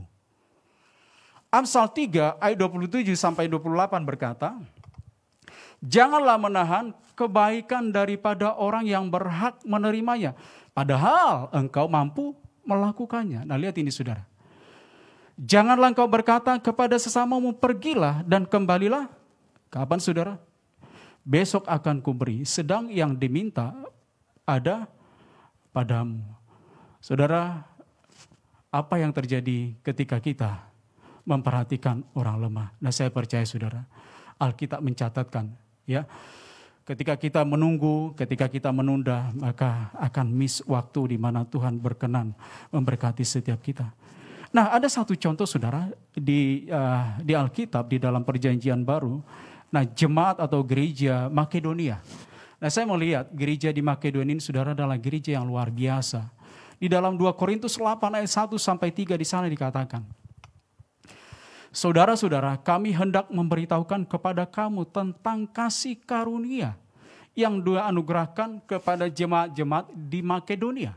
Amsal 1.51 1.91
3 1.91 2.39
ayat 2.39 2.57
27 2.59 3.15
sampai 3.15 3.51
28 3.51 4.03
berkata, 4.07 4.55
Janganlah 5.83 6.39
menahan 6.39 6.95
kebaikan 7.13 7.93
daripada 7.93 8.55
orang 8.57 8.87
yang 8.87 9.05
berhak 9.11 9.59
menerimanya. 9.67 10.33
Padahal 10.73 11.51
engkau 11.53 11.85
mampu 11.85 12.33
melakukannya. 12.65 13.45
Nah 13.45 13.55
lihat 13.59 13.77
ini 13.77 13.93
saudara. 13.93 14.25
Janganlah 15.35 15.91
engkau 15.91 16.07
berkata 16.07 16.57
kepada 16.57 16.95
sesamamu 16.95 17.53
pergilah 17.53 18.23
dan 18.23 18.47
kembalilah. 18.47 19.11
Kapan 19.69 19.99
saudara? 19.99 20.33
Besok 21.21 21.67
akan 21.67 21.99
kuberi. 21.99 22.47
Sedang 22.47 22.87
yang 22.89 23.13
diminta 23.13 23.75
ada 24.47 24.87
padamu. 25.75 26.23
Saudara, 27.05 27.61
apa 28.73 28.97
yang 28.97 29.13
terjadi 29.13 29.77
ketika 29.85 30.17
kita 30.17 30.65
memperhatikan 31.21 32.01
orang 32.17 32.41
lemah? 32.41 32.73
Nah 32.81 32.89
saya 32.89 33.13
percaya 33.13 33.45
saudara, 33.45 33.85
Alkitab 34.41 34.81
mencatatkan 34.81 35.53
ya. 35.85 36.09
Ketika 36.81 37.13
kita 37.13 37.45
menunggu, 37.45 38.17
ketika 38.17 38.49
kita 38.49 38.73
menunda, 38.73 39.29
maka 39.37 39.93
akan 40.01 40.33
miss 40.33 40.65
waktu 40.65 41.13
di 41.13 41.17
mana 41.21 41.45
Tuhan 41.45 41.77
berkenan 41.77 42.33
memberkati 42.73 43.21
setiap 43.21 43.61
kita. 43.61 43.85
Nah, 44.49 44.73
ada 44.73 44.89
satu 44.89 45.13
contoh 45.13 45.45
saudara 45.45 45.93
di 46.09 46.65
uh, 46.73 47.21
di 47.21 47.37
Alkitab 47.37 47.85
di 47.85 48.01
dalam 48.01 48.25
Perjanjian 48.25 48.81
Baru. 48.81 49.21
Nah, 49.69 49.85
jemaat 49.85 50.41
atau 50.41 50.65
gereja 50.65 51.29
Makedonia. 51.29 52.01
Nah, 52.57 52.69
saya 52.73 52.89
mau 52.89 52.97
lihat 52.97 53.29
gereja 53.33 53.69
di 53.69 53.81
Makedonia 53.81 54.37
ini 54.37 54.41
saudara 54.41 54.73
adalah 54.77 54.97
gereja 54.97 55.37
yang 55.37 55.45
luar 55.45 55.69
biasa. 55.69 56.34
Di 56.75 56.91
dalam 56.91 57.15
2 57.15 57.31
Korintus 57.39 57.79
8 57.79 58.19
ayat 58.19 58.29
1 58.29 58.55
sampai 58.59 58.91
3 58.91 59.15
di 59.15 59.27
sana 59.27 59.47
dikatakan, 59.47 60.03
Saudara-saudara, 61.75 62.55
kami 62.63 62.95
hendak 62.95 63.27
memberitahukan 63.27 64.07
kepada 64.07 64.47
kamu 64.47 64.87
tentang 64.87 65.43
kasih 65.43 65.99
karunia 66.07 66.79
yang 67.35 67.59
dua 67.59 67.91
anugerahkan 67.91 68.63
kepada 68.63 69.11
jemaat-jemaat 69.11 69.91
di 69.91 70.23
Makedonia. 70.23 70.95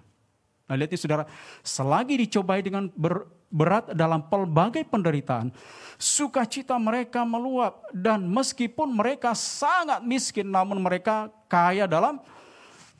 Nah 0.70 0.74
lihat 0.78 0.94
ini 0.94 1.00
saudara, 1.02 1.26
selagi 1.66 2.14
dicobai 2.14 2.62
dengan 2.62 2.86
ber, 2.94 3.26
berat 3.50 3.90
dalam 3.90 4.22
pelbagai 4.28 4.86
penderitaan, 4.86 5.50
sukacita 5.98 6.78
mereka 6.78 7.26
meluap 7.26 7.88
dan 7.90 8.22
meskipun 8.28 8.92
mereka 8.92 9.34
sangat 9.34 10.04
miskin 10.06 10.46
namun 10.46 10.78
mereka 10.78 11.26
kaya 11.50 11.90
dalam 11.90 12.22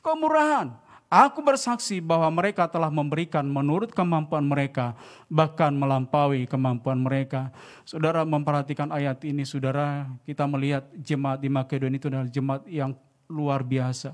kemurahan. 0.03 0.73
Aku 1.09 1.41
bersaksi 1.41 1.97
bahwa 1.97 2.29
mereka 2.29 2.69
telah 2.69 2.93
memberikan 2.93 3.41
menurut 3.41 3.89
kemampuan 3.89 4.45
mereka, 4.45 4.93
bahkan 5.25 5.73
melampaui 5.73 6.45
kemampuan 6.45 7.01
mereka. 7.01 7.49
Saudara 7.81 8.21
memperhatikan 8.21 8.93
ayat 8.93 9.25
ini, 9.25 9.41
saudara, 9.41 10.05
kita 10.29 10.45
melihat 10.45 10.85
jemaat 11.01 11.41
di 11.41 11.49
Makedonia 11.49 11.97
itu 11.97 12.07
adalah 12.13 12.29
jemaat 12.29 12.61
yang 12.69 12.93
luar 13.25 13.65
biasa. 13.65 14.13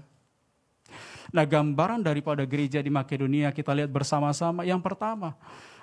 Nah, 1.35 1.43
gambaran 1.43 1.99
daripada 1.99 2.47
gereja 2.47 2.79
di 2.79 2.87
Makedonia 2.87 3.51
kita 3.51 3.75
lihat 3.75 3.91
bersama-sama. 3.91 4.63
Yang 4.63 4.79
pertama, 4.87 5.35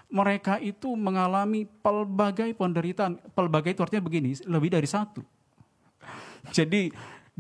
mereka 0.09 0.57
itu 0.65 0.97
mengalami 0.97 1.69
pelbagai 1.69 2.57
penderitaan. 2.57 3.21
Pelbagai 3.37 3.77
itu 3.77 3.85
artinya 3.85 4.09
begini, 4.09 4.33
lebih 4.49 4.73
dari 4.73 4.89
satu. 4.89 5.21
Jadi 6.57 6.89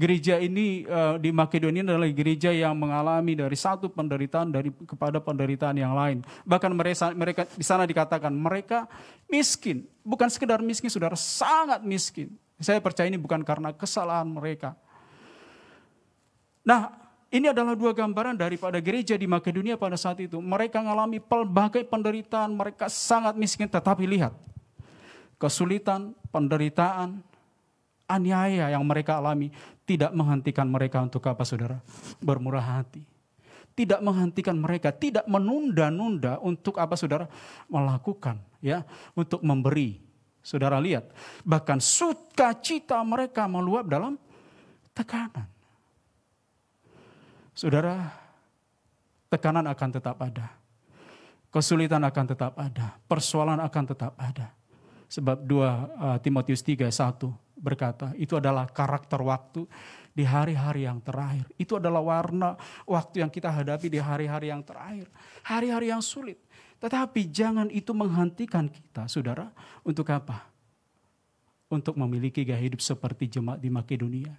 gereja 0.02 0.34
ini 0.42 0.82
uh, 0.90 1.14
di 1.14 1.30
Makedonia 1.30 1.86
adalah 1.86 2.10
gereja 2.10 2.50
yang 2.50 2.74
mengalami 2.74 3.38
dari 3.38 3.54
satu 3.54 3.86
penderitaan 3.86 4.50
dari 4.50 4.74
kepada 4.74 5.22
penderitaan 5.22 5.78
yang 5.78 5.94
lain. 5.94 6.26
Bahkan 6.42 6.74
mereka 6.74 7.14
mereka 7.14 7.42
di 7.46 7.62
sana 7.62 7.86
dikatakan 7.86 8.34
mereka 8.34 8.90
miskin, 9.30 9.86
bukan 10.02 10.26
sekedar 10.26 10.58
miskin, 10.58 10.90
saudara 10.90 11.14
sangat 11.14 11.86
miskin. 11.86 12.34
Saya 12.58 12.82
percaya 12.82 13.06
ini 13.06 13.18
bukan 13.18 13.46
karena 13.46 13.70
kesalahan 13.70 14.26
mereka. 14.26 14.74
Nah, 16.66 16.94
ini 17.30 17.50
adalah 17.50 17.78
dua 17.78 17.94
gambaran 17.94 18.34
daripada 18.34 18.82
gereja 18.82 19.14
di 19.14 19.30
Makedonia 19.30 19.78
pada 19.78 19.94
saat 19.94 20.18
itu. 20.18 20.38
Mereka 20.42 20.82
mengalami 20.82 21.22
pelbagai 21.22 21.86
penderitaan, 21.86 22.50
mereka 22.54 22.90
sangat 22.90 23.38
miskin, 23.38 23.70
tetapi 23.70 24.06
lihat 24.06 24.34
kesulitan, 25.38 26.14
penderitaan, 26.30 27.18
aniaya 28.06 28.72
yang 28.72 28.84
mereka 28.86 29.18
alami 29.18 29.50
tidak 29.82 30.14
menghentikan 30.14 30.66
mereka 30.68 31.02
untuk 31.02 31.24
apa 31.26 31.42
saudara? 31.42 31.78
Bermurah 32.22 32.80
hati. 32.80 33.02
Tidak 33.72 34.04
menghentikan 34.04 34.52
mereka, 34.52 34.92
tidak 34.92 35.24
menunda-nunda 35.24 36.36
untuk 36.44 36.76
apa 36.76 36.92
saudara? 36.92 37.24
Melakukan 37.72 38.36
ya, 38.60 38.84
untuk 39.16 39.40
memberi. 39.40 39.96
Saudara 40.42 40.76
lihat, 40.82 41.08
bahkan 41.46 41.78
sukacita 41.78 42.98
mereka 43.06 43.46
meluap 43.46 43.86
dalam 43.86 44.18
tekanan. 44.90 45.46
Saudara, 47.54 48.10
tekanan 49.30 49.64
akan 49.70 49.90
tetap 49.92 50.16
ada. 50.18 50.50
Kesulitan 51.52 52.00
akan 52.00 52.24
tetap 52.32 52.52
ada, 52.56 52.96
persoalan 53.06 53.60
akan 53.60 53.84
tetap 53.92 54.12
ada. 54.16 54.50
Sebab 55.12 55.44
2 55.44 55.60
uh, 55.60 56.16
Timotius 56.24 56.64
3 56.64 56.88
1 56.88 57.51
berkata, 57.62 58.10
itu 58.18 58.34
adalah 58.34 58.66
karakter 58.66 59.22
waktu 59.22 59.64
di 60.10 60.26
hari-hari 60.26 60.84
yang 60.84 60.98
terakhir. 60.98 61.46
Itu 61.54 61.78
adalah 61.78 62.02
warna 62.02 62.58
waktu 62.84 63.22
yang 63.22 63.30
kita 63.30 63.48
hadapi 63.48 63.86
di 63.86 64.02
hari-hari 64.02 64.50
yang 64.50 64.60
terakhir. 64.66 65.06
Hari-hari 65.46 65.94
yang 65.94 66.02
sulit. 66.02 66.42
Tetapi 66.82 67.30
jangan 67.30 67.70
itu 67.70 67.94
menghentikan 67.94 68.66
kita, 68.66 69.06
saudara. 69.06 69.48
Untuk 69.86 70.10
apa? 70.10 70.50
Untuk 71.70 71.94
memiliki 71.94 72.42
gaya 72.42 72.58
hidup 72.58 72.82
seperti 72.82 73.30
jemaat 73.30 73.62
di 73.62 73.70
Makedonia. 73.70 74.34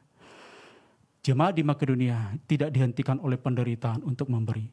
Jemaat 1.23 1.55
di 1.55 1.63
Makedonia 1.63 2.35
tidak 2.43 2.75
dihentikan 2.75 3.17
oleh 3.23 3.39
penderitaan 3.39 4.03
untuk 4.03 4.27
memberi. 4.27 4.67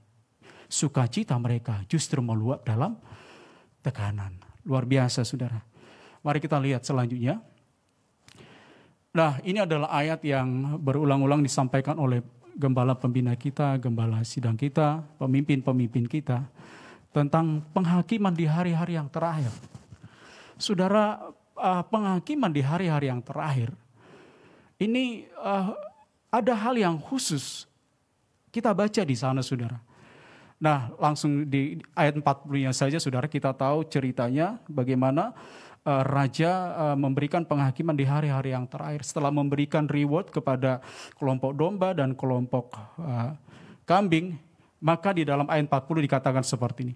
Sukacita 0.67 1.39
mereka 1.39 1.87
justru 1.87 2.19
meluap 2.19 2.67
dalam 2.67 2.99
tekanan. 3.87 4.35
Luar 4.67 4.85
biasa 4.85 5.23
saudara. 5.23 5.63
Mari 6.21 6.43
kita 6.43 6.59
lihat 6.61 6.85
selanjutnya. 6.85 7.41
Nah 9.11 9.43
ini 9.43 9.59
adalah 9.59 9.91
ayat 9.91 10.23
yang 10.23 10.79
berulang-ulang 10.79 11.43
disampaikan 11.43 11.99
oleh 11.99 12.23
gembala 12.55 12.95
pembina 12.95 13.35
kita, 13.35 13.75
gembala 13.83 14.23
sidang 14.23 14.55
kita, 14.55 15.03
pemimpin-pemimpin 15.19 16.07
kita. 16.07 16.47
Tentang 17.11 17.67
penghakiman 17.75 18.31
di 18.31 18.47
hari-hari 18.47 18.95
yang 18.95 19.11
terakhir. 19.11 19.51
Saudara, 20.55 21.19
uh, 21.59 21.83
penghakiman 21.91 22.55
di 22.55 22.63
hari-hari 22.63 23.11
yang 23.11 23.19
terakhir. 23.19 23.75
Ini 24.79 25.27
uh, 25.43 25.75
ada 26.31 26.55
hal 26.55 26.79
yang 26.79 26.97
khusus 27.03 27.67
kita 28.55 28.71
baca 28.71 29.03
di 29.03 29.17
sana 29.19 29.43
saudara. 29.43 29.79
Nah 30.61 30.93
langsung 31.01 31.49
di 31.49 31.81
ayat 31.97 32.21
40-nya 32.21 32.71
saja 32.71 32.99
saudara 33.03 33.27
kita 33.27 33.51
tahu 33.57 33.87
ceritanya 33.91 34.61
bagaimana 34.71 35.35
uh, 35.85 36.03
raja 36.05 36.53
uh, 36.75 36.97
memberikan 36.97 37.45
penghakiman 37.45 37.97
di 37.97 38.05
hari-hari 38.05 38.53
yang 38.53 38.69
terakhir. 38.69 39.05
Setelah 39.07 39.33
memberikan 39.33 39.87
reward 39.87 40.33
kepada 40.33 40.85
kelompok 41.17 41.57
domba 41.57 41.97
dan 41.97 42.17
kelompok 42.17 42.73
uh, 43.01 43.37
kambing 43.85 44.37
maka 44.81 45.13
di 45.13 45.29
dalam 45.29 45.45
ayat 45.49 45.69
40 45.69 46.07
dikatakan 46.09 46.45
seperti 46.45 46.81
ini. 46.89 46.95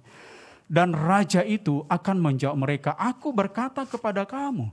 Dan 0.64 0.96
raja 0.96 1.44
itu 1.44 1.84
akan 1.92 2.16
menjawab 2.16 2.56
mereka 2.56 2.96
aku 2.96 3.36
berkata 3.36 3.84
kepada 3.84 4.24
kamu 4.24 4.72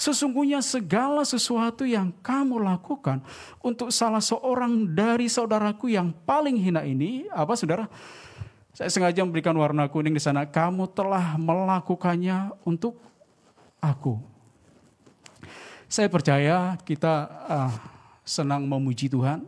sesungguhnya 0.00 0.64
segala 0.64 1.28
sesuatu 1.28 1.84
yang 1.84 2.08
kamu 2.24 2.56
lakukan 2.56 3.20
untuk 3.60 3.92
salah 3.92 4.24
seorang 4.24 4.88
dari 4.96 5.28
saudaraku 5.28 5.92
yang 5.92 6.08
paling 6.24 6.56
hina 6.56 6.80
ini 6.88 7.28
apa 7.28 7.52
saudara? 7.52 7.84
Saya 8.72 8.88
sengaja 8.88 9.20
memberikan 9.20 9.52
warna 9.60 9.92
kuning 9.92 10.16
di 10.16 10.22
sana. 10.22 10.48
Kamu 10.48 10.88
telah 10.96 11.36
melakukannya 11.36 12.54
untuk 12.64 12.96
aku. 13.82 14.20
Saya 15.90 16.06
percaya 16.06 16.78
kita 16.86 17.26
uh, 17.50 17.72
senang 18.22 18.62
memuji 18.62 19.10
Tuhan, 19.10 19.42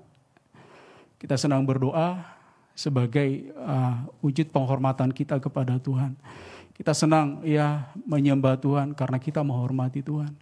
kita 1.22 1.38
senang 1.38 1.62
berdoa 1.62 2.18
sebagai 2.74 3.54
uh, 3.54 4.10
wujud 4.18 4.50
penghormatan 4.50 5.14
kita 5.14 5.38
kepada 5.38 5.78
Tuhan. 5.78 6.18
Kita 6.74 6.90
senang 6.96 7.44
ya 7.46 7.86
menyembah 8.02 8.58
Tuhan 8.58 8.90
karena 8.96 9.22
kita 9.22 9.46
menghormati 9.46 10.02
Tuhan. 10.02 10.34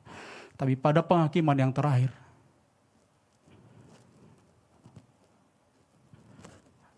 Tapi 0.57 0.73
pada 0.79 1.05
penghakiman 1.05 1.59
yang 1.59 1.73
terakhir, 1.75 2.09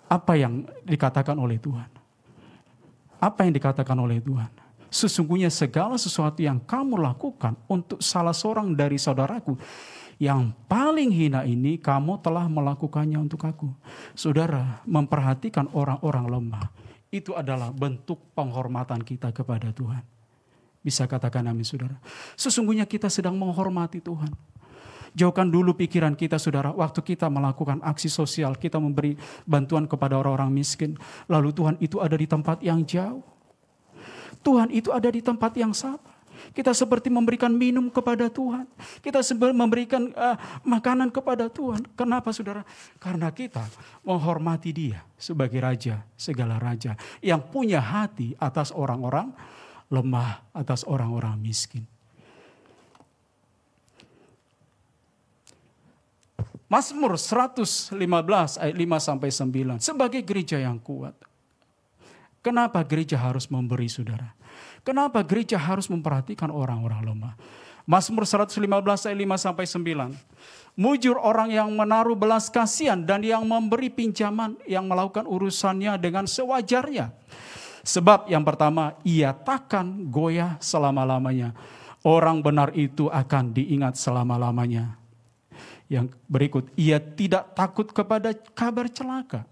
apa 0.06 0.32
yang 0.38 0.62
dikatakan 0.86 1.34
oleh 1.34 1.58
Tuhan? 1.58 1.90
Apa 3.18 3.48
yang 3.48 3.54
dikatakan 3.56 3.98
oleh 3.98 4.22
Tuhan? 4.22 4.61
Sesungguhnya 4.92 5.48
segala 5.48 5.96
sesuatu 5.96 6.44
yang 6.44 6.60
kamu 6.60 7.00
lakukan 7.00 7.56
untuk 7.64 8.04
salah 8.04 8.36
seorang 8.36 8.76
dari 8.76 9.00
saudaraku 9.00 9.56
yang 10.20 10.52
paling 10.68 11.08
hina 11.08 11.48
ini 11.48 11.80
kamu 11.80 12.20
telah 12.20 12.44
melakukannya 12.44 13.16
untuk 13.16 13.42
aku. 13.42 13.72
Saudara, 14.12 14.84
memperhatikan 14.84 15.72
orang-orang 15.72 16.28
lemah 16.28 16.66
itu 17.08 17.32
adalah 17.32 17.72
bentuk 17.72 18.20
penghormatan 18.36 19.00
kita 19.00 19.32
kepada 19.32 19.72
Tuhan. 19.72 20.04
Bisa 20.84 21.08
katakan 21.08 21.48
amin 21.48 21.64
saudara. 21.64 21.96
Sesungguhnya 22.36 22.84
kita 22.84 23.08
sedang 23.08 23.34
menghormati 23.34 23.98
Tuhan. 23.98 24.30
Jauhkan 25.12 25.48
dulu 25.48 25.76
pikiran 25.76 26.16
kita 26.16 26.40
saudara, 26.40 26.72
waktu 26.72 27.04
kita 27.04 27.28
melakukan 27.28 27.84
aksi 27.84 28.08
sosial, 28.08 28.56
kita 28.56 28.80
memberi 28.80 29.12
bantuan 29.44 29.84
kepada 29.84 30.16
orang-orang 30.16 30.52
miskin. 30.52 30.96
Lalu 31.28 31.52
Tuhan 31.52 31.76
itu 31.84 32.00
ada 32.00 32.16
di 32.16 32.24
tempat 32.24 32.64
yang 32.64 32.80
jauh. 32.84 33.31
Tuhan 34.42 34.68
itu 34.74 34.90
ada 34.90 35.08
di 35.08 35.22
tempat 35.22 35.54
yang 35.54 35.70
sama. 35.70 36.12
Kita 36.50 36.74
seperti 36.74 37.06
memberikan 37.06 37.54
minum 37.54 37.86
kepada 37.86 38.26
Tuhan. 38.26 38.66
Kita 38.98 39.22
memberikan 39.54 40.10
uh, 40.12 40.36
makanan 40.66 41.14
kepada 41.14 41.46
Tuhan. 41.46 41.86
Kenapa 41.94 42.34
saudara? 42.34 42.66
Karena 42.98 43.30
kita 43.30 43.62
menghormati 44.02 44.74
dia 44.74 45.06
sebagai 45.14 45.62
raja, 45.62 46.02
segala 46.18 46.58
raja. 46.58 46.98
Yang 47.22 47.42
punya 47.54 47.78
hati 47.78 48.34
atas 48.42 48.74
orang-orang 48.74 49.30
lemah, 49.86 50.42
atas 50.50 50.82
orang-orang 50.82 51.38
miskin. 51.38 51.86
Mazmur 56.72 57.20
115 57.20 57.92
ayat 58.56 58.72
5 58.72 58.96
sampai 58.96 59.28
9 59.28 59.76
sebagai 59.76 60.24
gereja 60.24 60.56
yang 60.56 60.80
kuat 60.80 61.12
Kenapa 62.42 62.82
gereja 62.82 63.14
harus 63.22 63.46
memberi 63.46 63.86
saudara? 63.86 64.34
Kenapa 64.82 65.22
gereja 65.22 65.54
harus 65.54 65.86
memperhatikan 65.86 66.50
orang-orang 66.50 67.14
lemah? 67.14 67.34
Mazmur 67.86 68.26
115 68.26 68.58
ayat 69.06 69.18
5 69.18 69.46
sampai 69.46 69.64
9. 69.66 70.74
Mujur 70.74 71.22
orang 71.22 71.54
yang 71.54 71.70
menaruh 71.70 72.18
belas 72.18 72.50
kasihan 72.50 72.98
dan 72.98 73.22
yang 73.22 73.46
memberi 73.46 73.94
pinjaman 73.94 74.58
yang 74.66 74.90
melakukan 74.90 75.22
urusannya 75.22 75.94
dengan 76.02 76.26
sewajarnya. 76.26 77.14
Sebab 77.82 78.30
yang 78.30 78.42
pertama, 78.42 78.98
ia 79.06 79.34
takkan 79.34 80.10
goyah 80.10 80.58
selama-lamanya. 80.58 81.54
Orang 82.02 82.42
benar 82.42 82.74
itu 82.74 83.06
akan 83.06 83.54
diingat 83.54 83.94
selama-lamanya. 83.94 84.98
Yang 85.86 86.14
berikut, 86.26 86.64
ia 86.74 86.98
tidak 86.98 87.54
takut 87.54 87.90
kepada 87.90 88.34
kabar 88.54 88.90
celaka 88.90 89.46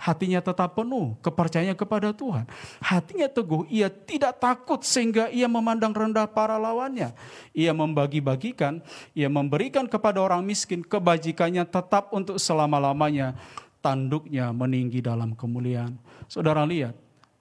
hatinya 0.00 0.40
tetap 0.40 0.72
penuh, 0.72 1.14
kepercayaan 1.20 1.76
kepada 1.76 2.10
Tuhan. 2.16 2.48
Hatinya 2.80 3.28
teguh, 3.28 3.68
ia 3.68 3.92
tidak 3.92 4.40
takut 4.40 4.80
sehingga 4.80 5.28
ia 5.28 5.44
memandang 5.44 5.92
rendah 5.92 6.24
para 6.24 6.56
lawannya. 6.56 7.12
Ia 7.52 7.76
membagi-bagikan, 7.76 8.80
ia 9.12 9.28
memberikan 9.28 9.84
kepada 9.84 10.24
orang 10.24 10.40
miskin 10.40 10.80
kebajikannya 10.80 11.68
tetap 11.68 12.10
untuk 12.16 12.40
selama-lamanya. 12.40 13.36
Tanduknya 13.80 14.52
meninggi 14.52 15.00
dalam 15.00 15.32
kemuliaan. 15.32 15.96
Saudara 16.28 16.64
lihat, 16.68 16.92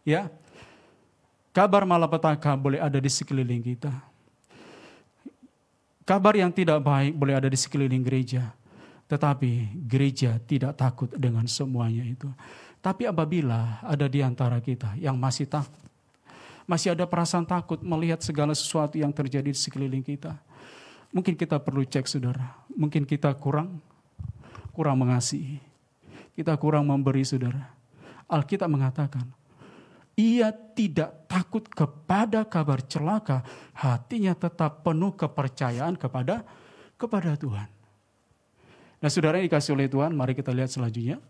ya. 0.08 0.32
Kabar 1.52 1.84
malapetaka 1.84 2.56
boleh 2.56 2.80
ada 2.80 2.96
di 2.96 3.12
sekeliling 3.12 3.60
kita. 3.60 3.92
Kabar 6.08 6.34
yang 6.34 6.50
tidak 6.50 6.82
baik 6.82 7.14
boleh 7.14 7.36
ada 7.38 7.46
di 7.52 7.60
sekeliling 7.60 8.02
gereja. 8.02 8.56
Tetapi 9.10 9.82
gereja 9.90 10.38
tidak 10.38 10.78
takut 10.78 11.10
dengan 11.18 11.50
semuanya 11.50 12.06
itu. 12.06 12.30
Tapi 12.80 13.10
apabila 13.10 13.82
ada 13.82 14.06
di 14.06 14.22
antara 14.22 14.62
kita 14.62 14.96
yang 15.02 15.18
masih 15.18 15.50
takut, 15.50 15.82
masih 16.70 16.94
ada 16.94 17.10
perasaan 17.10 17.44
takut 17.44 17.82
melihat 17.82 18.22
segala 18.22 18.54
sesuatu 18.54 19.02
yang 19.02 19.10
terjadi 19.10 19.50
di 19.50 19.58
sekeliling 19.58 20.06
kita. 20.06 20.38
Mungkin 21.10 21.34
kita 21.34 21.58
perlu 21.58 21.82
cek 21.82 22.06
saudara, 22.06 22.54
mungkin 22.70 23.04
kita 23.04 23.34
kurang 23.34 23.82
kurang 24.78 25.02
mengasihi. 25.02 25.58
Kita 26.38 26.56
kurang 26.56 26.88
memberi 26.88 27.26
saudara. 27.26 27.68
Alkitab 28.30 28.70
mengatakan, 28.70 29.26
ia 30.14 30.54
tidak 30.54 31.26
takut 31.26 31.66
kepada 31.68 32.46
kabar 32.46 32.80
celaka, 32.86 33.44
hatinya 33.76 34.38
tetap 34.38 34.86
penuh 34.86 35.12
kepercayaan 35.18 35.98
kepada 35.98 36.46
kepada 36.96 37.36
Tuhan. 37.36 37.79
Nah 39.00 39.08
saudara 39.08 39.40
yang 39.40 39.48
dikasih 39.48 39.72
oleh 39.76 39.88
Tuhan, 39.88 40.12
mari 40.12 40.36
kita 40.36 40.52
lihat 40.52 40.72
selanjutnya. 40.72 41.24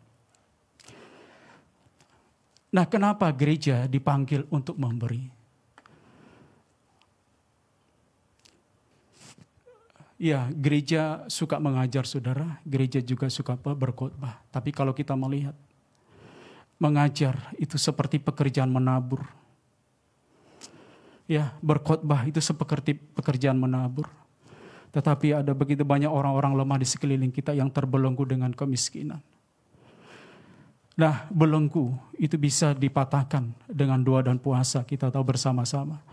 Nah 2.70 2.86
kenapa 2.86 3.30
gereja 3.34 3.90
dipanggil 3.90 4.46
untuk 4.50 4.78
memberi? 4.78 5.40
Ya, 10.20 10.52
gereja 10.52 11.24
suka 11.32 11.64
mengajar 11.64 12.04
saudara, 12.04 12.60
gereja 12.68 13.00
juga 13.00 13.32
suka 13.32 13.56
berkhotbah. 13.56 14.44
Tapi 14.52 14.76
kalau 14.76 14.92
kita 14.92 15.16
melihat, 15.16 15.56
mengajar 16.76 17.56
itu 17.56 17.80
seperti 17.80 18.20
pekerjaan 18.20 18.68
menabur. 18.68 19.24
Ya, 21.24 21.56
berkhotbah 21.64 22.28
itu 22.28 22.44
seperti 22.44 23.00
pekerjaan 23.00 23.56
menabur. 23.56 24.12
Tetapi 24.90 25.42
ada 25.46 25.54
begitu 25.54 25.86
banyak 25.86 26.10
orang-orang 26.10 26.58
lemah 26.58 26.78
di 26.82 26.88
sekeliling 26.88 27.30
kita 27.30 27.54
yang 27.54 27.70
terbelenggu 27.70 28.26
dengan 28.26 28.50
kemiskinan. 28.50 29.22
Nah, 31.00 31.30
belenggu 31.32 31.96
itu 32.20 32.36
bisa 32.36 32.76
dipatahkan 32.76 33.56
dengan 33.70 34.02
doa 34.04 34.26
dan 34.26 34.36
puasa, 34.36 34.84
kita 34.84 35.08
tahu 35.08 35.24
bersama-sama. 35.24 36.04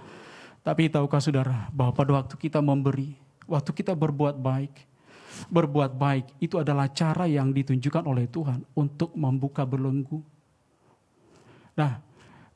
Tapi 0.62 0.86
tahukah 0.86 1.18
saudara 1.18 1.66
bahwa 1.74 1.90
pada 1.96 2.10
waktu 2.22 2.34
kita 2.38 2.62
memberi, 2.62 3.26
Waktu 3.46 3.70
kita 3.78 3.94
berbuat 3.94 4.42
baik, 4.42 4.74
berbuat 5.54 5.94
baik 5.94 6.26
itu 6.42 6.58
adalah 6.58 6.90
cara 6.90 7.30
yang 7.30 7.54
ditunjukkan 7.54 8.02
oleh 8.02 8.26
Tuhan 8.26 8.66
untuk 8.74 9.14
membuka 9.14 9.62
belenggu. 9.62 10.18
Nah, 11.78 12.02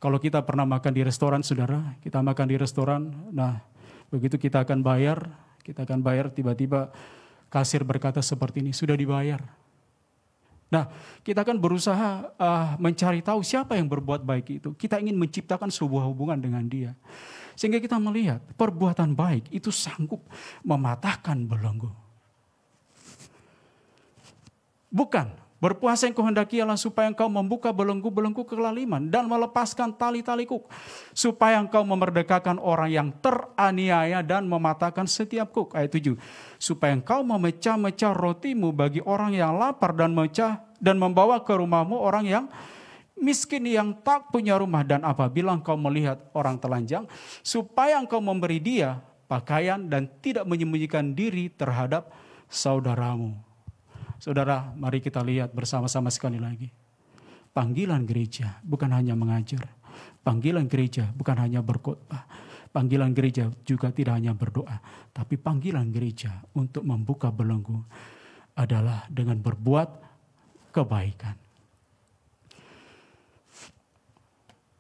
kalau 0.03 0.19
kita 0.19 0.43
pernah 0.43 0.67
makan 0.67 0.91
di 0.91 1.07
restoran, 1.07 1.47
saudara, 1.47 1.95
kita 2.03 2.19
makan 2.19 2.47
di 2.51 2.57
restoran, 2.59 3.03
nah 3.31 3.63
begitu 4.11 4.35
kita 4.35 4.67
akan 4.67 4.83
bayar, 4.83 5.31
kita 5.61 5.85
akan 5.87 6.01
bayar 6.01 6.33
tiba-tiba 6.33 6.91
kasir 7.53 7.83
berkata 7.85 8.25
seperti 8.25 8.65
ini, 8.65 8.73
sudah 8.73 8.95
dibayar. 8.97 9.43
Nah, 10.71 10.87
kita 11.27 11.43
akan 11.43 11.59
berusaha 11.59 12.31
uh, 12.39 12.79
mencari 12.79 13.19
tahu 13.27 13.43
siapa 13.43 13.75
yang 13.75 13.91
berbuat 13.91 14.23
baik 14.23 14.63
itu. 14.63 14.71
Kita 14.79 15.03
ingin 15.03 15.19
menciptakan 15.19 15.67
sebuah 15.67 16.07
hubungan 16.07 16.39
dengan 16.39 16.63
dia. 16.71 16.95
Sehingga 17.59 17.83
kita 17.83 17.99
melihat 17.99 18.39
perbuatan 18.55 19.13
baik 19.13 19.51
itu 19.51 19.75
sanggup 19.75 20.23
mematahkan 20.63 21.43
belenggu. 21.43 21.91
Bukan 24.95 25.50
berpuasa 25.61 26.09
yang 26.09 26.17
kehendaki 26.17 26.59
ialah 26.59 26.81
supaya 26.81 27.13
engkau 27.13 27.29
membuka 27.29 27.71
belenggu-belenggu 27.71 28.43
kelaliman 28.49 29.07
dan 29.13 29.29
melepaskan 29.29 29.93
tali-tali 29.95 30.49
kuk. 30.49 30.67
Supaya 31.13 31.61
engkau 31.61 31.85
memerdekakan 31.85 32.57
orang 32.57 32.91
yang 32.91 33.09
teraniaya 33.21 34.25
dan 34.25 34.49
mematahkan 34.49 35.05
setiap 35.05 35.53
kuk. 35.53 35.77
Ayat 35.77 35.93
7. 35.93 36.17
Supaya 36.57 36.97
engkau 36.97 37.21
memecah-mecah 37.23 38.17
rotimu 38.17 38.73
bagi 38.73 39.05
orang 39.05 39.37
yang 39.37 39.61
lapar 39.61 39.93
dan 39.93 40.17
mecah 40.17 40.65
dan 40.81 40.97
membawa 40.97 41.45
ke 41.45 41.53
rumahmu 41.53 41.95
orang 42.01 42.25
yang 42.25 42.45
miskin 43.21 43.69
yang 43.69 43.93
tak 44.01 44.33
punya 44.33 44.57
rumah 44.57 44.81
dan 44.81 45.05
apabila 45.05 45.53
engkau 45.53 45.77
melihat 45.77 46.17
orang 46.33 46.57
telanjang 46.57 47.05
supaya 47.45 48.01
engkau 48.01 48.19
memberi 48.19 48.57
dia 48.57 49.05
pakaian 49.29 49.79
dan 49.87 50.09
tidak 50.25 50.49
menyembunyikan 50.49 51.13
diri 51.13 51.53
terhadap 51.53 52.09
saudaramu. 52.49 53.50
Saudara, 54.21 54.69
mari 54.77 55.01
kita 55.01 55.25
lihat 55.25 55.57
bersama-sama 55.57 56.13
sekali 56.13 56.37
lagi. 56.37 56.69
Panggilan 57.57 58.05
gereja 58.05 58.61
bukan 58.61 58.93
hanya 58.93 59.17
mengajar. 59.17 59.65
Panggilan 60.21 60.69
gereja 60.69 61.09
bukan 61.17 61.41
hanya 61.41 61.65
berkhotbah. 61.65 62.29
Panggilan 62.69 63.17
gereja 63.17 63.49
juga 63.65 63.91
tidak 63.91 64.21
hanya 64.21 64.31
berdoa, 64.31 64.79
tapi 65.11 65.35
panggilan 65.35 65.91
gereja 65.91 66.39
untuk 66.55 66.87
membuka 66.87 67.33
belenggu 67.33 67.83
adalah 68.55 69.09
dengan 69.11 69.41
berbuat 69.43 69.89
kebaikan. 70.71 71.35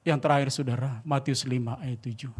Yang 0.06 0.18
terakhir 0.22 0.48
saudara, 0.54 0.90
Matius 1.02 1.42
5 1.48 1.82
ayat 1.82 1.98
7. 1.98 2.30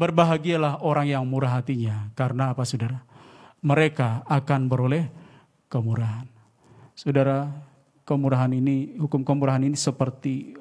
Berbahagialah 0.00 0.80
orang 0.80 1.06
yang 1.12 1.28
murah 1.28 1.60
hatinya, 1.60 2.08
karena 2.16 2.56
apa 2.56 2.64
saudara? 2.64 3.04
Mereka 3.64 4.20
akan 4.28 4.68
beroleh 4.68 5.08
kemurahan. 5.72 6.28
Saudara, 6.92 7.48
kemurahan 8.04 8.52
ini, 8.52 9.00
hukum 9.00 9.24
kemurahan 9.24 9.64
ini 9.64 9.74
seperti 9.74 10.52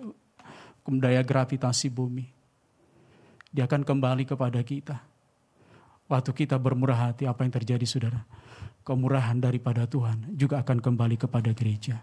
hukum 0.81 1.03
daya 1.03 1.19
gravitasi 1.19 1.91
bumi. 1.91 2.25
Dia 3.53 3.67
akan 3.67 3.85
kembali 3.85 4.23
kepada 4.25 4.57
kita. 4.63 4.97
Waktu 6.07 6.31
kita 6.33 6.55
bermurah 6.57 7.11
hati, 7.11 7.27
apa 7.27 7.45
yang 7.45 7.53
terjadi 7.53 7.85
saudara? 7.85 8.23
Kemurahan 8.83 9.39
daripada 9.39 9.87
Tuhan 9.87 10.33
juga 10.35 10.63
akan 10.63 10.79
kembali 10.79 11.15
kepada 11.19 11.51
gereja. 11.53 12.01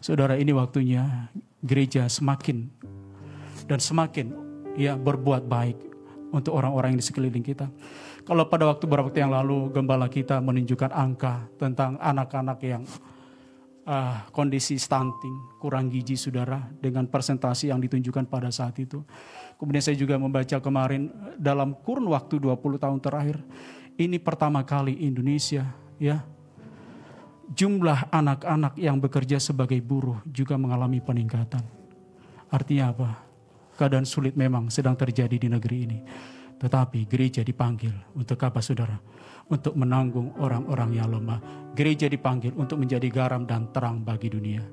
Saudara, 0.00 0.36
ini 0.36 0.52
waktunya 0.52 1.28
gereja 1.64 2.06
semakin 2.06 2.68
dan 3.64 3.80
semakin 3.80 4.32
ya 4.76 4.96
berbuat 4.96 5.44
baik 5.48 5.78
untuk 6.32 6.56
orang-orang 6.56 6.94
yang 6.94 7.00
di 7.00 7.06
sekeliling 7.06 7.44
kita. 7.44 7.68
Kalau 8.24 8.48
pada 8.48 8.64
waktu 8.64 8.88
beberapa 8.88 9.12
waktu 9.12 9.20
yang 9.20 9.36
lalu 9.36 9.68
gembala 9.68 10.08
kita 10.08 10.40
menunjukkan 10.40 10.88
angka 10.96 11.44
tentang 11.60 12.00
anak-anak 12.00 12.58
yang 12.64 12.82
uh, 13.84 14.24
kondisi 14.32 14.80
stunting, 14.80 15.60
kurang 15.60 15.92
gizi 15.92 16.16
saudara 16.16 16.64
dengan 16.80 17.04
presentasi 17.04 17.68
yang 17.68 17.84
ditunjukkan 17.84 18.24
pada 18.24 18.48
saat 18.48 18.80
itu. 18.80 19.04
Kemudian 19.60 19.84
saya 19.84 19.96
juga 20.00 20.16
membaca 20.16 20.56
kemarin 20.56 21.12
dalam 21.36 21.76
kurun 21.84 22.08
waktu 22.10 22.40
20 22.40 22.80
tahun 22.80 22.98
terakhir 23.04 23.36
ini 24.00 24.18
pertama 24.18 24.64
kali 24.66 25.04
Indonesia 25.06 25.68
ya 26.00 26.24
jumlah 27.52 28.08
anak-anak 28.08 28.74
yang 28.80 28.98
bekerja 28.98 29.36
sebagai 29.36 29.78
buruh 29.84 30.18
juga 30.24 30.56
mengalami 30.56 30.98
peningkatan. 30.98 31.62
Artinya 32.48 32.90
apa? 32.90 33.10
Keadaan 33.74 34.06
sulit 34.06 34.38
memang 34.38 34.70
sedang 34.70 34.94
terjadi 34.96 35.36
di 35.36 35.48
negeri 35.50 35.78
ini. 35.84 35.98
Tetapi 36.60 37.04
gereja 37.10 37.42
dipanggil 37.42 37.92
untuk 38.14 38.38
apa 38.44 38.62
saudara? 38.62 38.96
Untuk 39.50 39.76
menanggung 39.76 40.32
orang-orang 40.40 40.90
yang 40.96 41.08
lemah. 41.12 41.40
Gereja 41.76 42.08
dipanggil 42.08 42.54
untuk 42.56 42.80
menjadi 42.80 43.04
garam 43.12 43.44
dan 43.44 43.68
terang 43.74 44.00
bagi 44.00 44.32
dunia. 44.32 44.64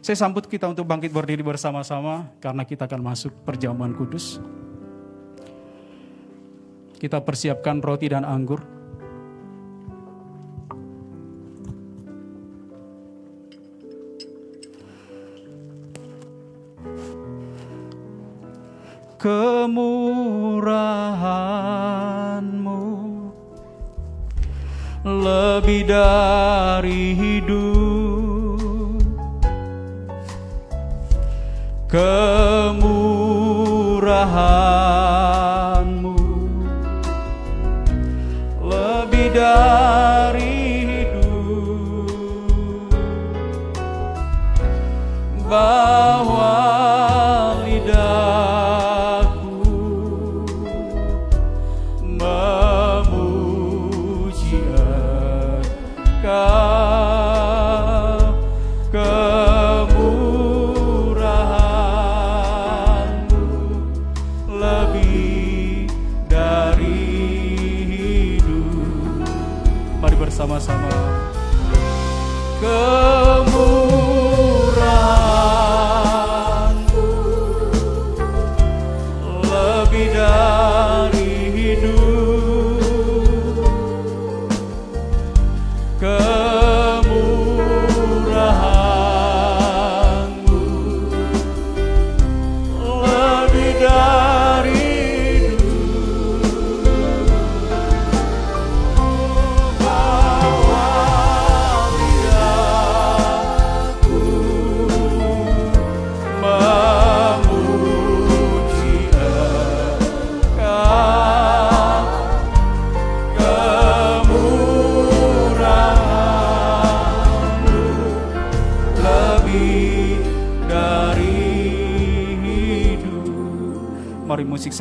Saya 0.00 0.16
sambut 0.16 0.48
kita 0.48 0.64
untuk 0.68 0.88
bangkit 0.88 1.12
berdiri 1.12 1.44
bersama-sama 1.44 2.28
karena 2.40 2.64
kita 2.64 2.88
akan 2.88 3.00
masuk 3.04 3.32
perjamuan 3.44 3.92
kudus. 3.92 4.40
Kita 7.00 7.20
persiapkan 7.20 7.80
roti 7.80 8.12
dan 8.12 8.28
anggur. 8.28 8.79
Kemurahanmu. 19.20 20.40
Lebih 25.04 25.82
dari 25.84 27.12
hidup. 27.12 29.04
Kemurahanmu 31.90 33.20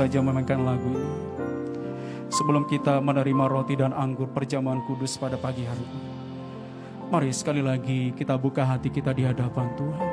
saja 0.10 0.26
memainkan 0.26 0.66
lagu 0.66 0.90
ini. 0.90 1.14
Sebelum 2.34 2.66
kita 2.66 2.98
menerima 2.98 3.46
roti 3.46 3.78
dan 3.78 3.94
anggur 3.94 4.26
perjamuan 4.34 4.82
kudus 4.90 5.22
pada 5.22 5.38
pagi 5.38 5.70
hari 5.70 5.86
ini. 5.86 6.10
Mari 7.14 7.30
sekali 7.30 7.62
lagi 7.62 8.10
kita 8.18 8.34
buka 8.34 8.66
hati 8.66 8.90
kita 8.90 9.14
di 9.14 9.22
hadapan 9.22 9.70
Tuhan. 9.78 10.10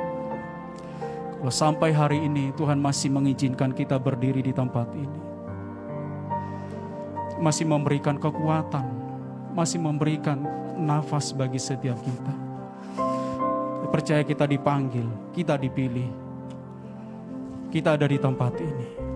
Kalau 1.41 1.49
sampai 1.49 1.97
hari 1.97 2.21
ini 2.21 2.53
Tuhan 2.53 2.77
masih 2.77 3.09
mengizinkan 3.09 3.73
kita 3.73 3.97
berdiri 3.97 4.45
di 4.45 4.53
tempat 4.53 4.85
ini. 4.93 5.25
masih 7.37 7.69
memberikan 7.69 8.17
kekuatan, 8.17 8.85
masih 9.53 9.77
memberikan 9.77 10.41
nafas 10.73 11.29
bagi 11.37 11.61
setiap 11.61 11.97
kita. 12.01 12.33
Percaya 13.93 14.25
kita 14.25 14.49
dipanggil, 14.49 15.05
kita 15.37 15.53
dipilih. 15.53 16.09
Kita 17.69 17.93
ada 17.93 18.09
di 18.09 18.17
tempat 18.17 18.57
ini 18.57 19.06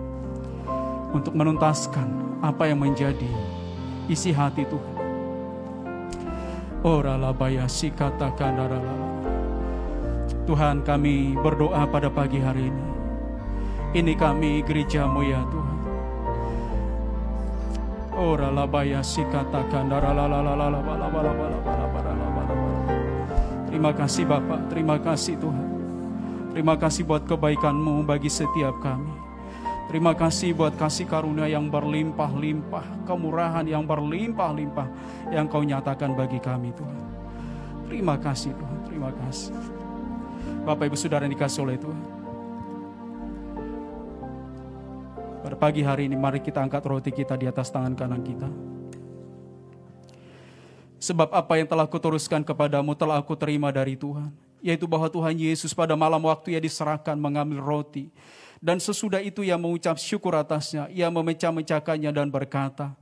untuk 1.12 1.36
menuntaskan 1.36 2.40
apa 2.40 2.66
yang 2.66 2.80
menjadi 2.80 3.28
isi 4.10 4.32
hati 4.34 4.64
Tuhan. 4.66 4.96
Ora 6.82 7.14
labaya 7.14 7.70
sikatakan 7.70 8.58
Tuhan 10.42 10.82
kami 10.82 11.38
berdoa 11.38 11.86
pada 11.86 12.10
pagi 12.10 12.42
hari 12.42 12.66
ini. 12.66 12.86
Ini 13.92 14.12
kami 14.18 14.66
gerejamu 14.66 15.22
ya 15.22 15.46
Tuhan. 15.46 15.78
Ora 18.18 18.50
labaya 18.50 18.98
sikatakan 19.00 19.86
Terima 23.70 23.92
kasih 23.94 24.24
Bapak, 24.26 24.60
terima 24.68 24.96
kasih 24.98 25.38
Tuhan. 25.38 25.68
Terima 26.52 26.74
kasih 26.76 27.06
buat 27.06 27.24
kebaikanmu 27.24 28.04
bagi 28.04 28.28
setiap 28.28 28.76
kami. 28.82 29.21
Terima 29.92 30.16
kasih 30.16 30.56
buat 30.56 30.72
kasih 30.80 31.04
karunia 31.04 31.44
yang 31.52 31.68
berlimpah-limpah, 31.68 33.04
kemurahan 33.04 33.60
yang 33.68 33.84
berlimpah-limpah 33.84 34.88
yang 35.28 35.44
kau 35.44 35.60
nyatakan 35.60 36.16
bagi 36.16 36.40
kami 36.40 36.72
Tuhan. 36.72 37.04
Terima 37.92 38.16
kasih 38.16 38.56
Tuhan, 38.56 38.78
terima 38.88 39.12
kasih. 39.12 39.52
Bapak 40.64 40.88
Ibu 40.88 40.96
Saudara 40.96 41.28
yang 41.28 41.36
dikasih 41.36 41.60
oleh 41.68 41.76
Tuhan. 41.76 42.04
Pada 45.44 45.60
pagi 45.60 45.84
hari 45.84 46.08
ini 46.08 46.16
mari 46.16 46.40
kita 46.40 46.64
angkat 46.64 46.88
roti 46.88 47.12
kita 47.12 47.36
di 47.36 47.44
atas 47.44 47.68
tangan 47.68 47.92
kanan 47.92 48.24
kita. 48.24 48.48
Sebab 51.04 51.36
apa 51.36 51.60
yang 51.60 51.68
telah 51.68 51.84
kuteruskan 51.84 52.40
kepadamu 52.40 52.96
telah 52.96 53.20
aku 53.20 53.36
terima 53.36 53.68
dari 53.68 54.00
Tuhan. 54.00 54.32
Yaitu 54.62 54.86
bahwa 54.86 55.10
Tuhan 55.10 55.34
Yesus 55.34 55.74
pada 55.74 55.98
malam 55.98 56.22
waktu 56.22 56.54
ia 56.54 56.60
diserahkan 56.62 57.18
mengambil 57.18 57.58
roti. 57.58 58.14
Dan 58.62 58.78
sesudah 58.78 59.18
itu 59.18 59.42
ia 59.42 59.58
mengucap 59.58 59.98
syukur 59.98 60.38
atasnya. 60.38 60.86
Ia 60.94 61.10
memecah-mecahkannya 61.10 62.14
dan 62.14 62.30
berkata, 62.30 62.94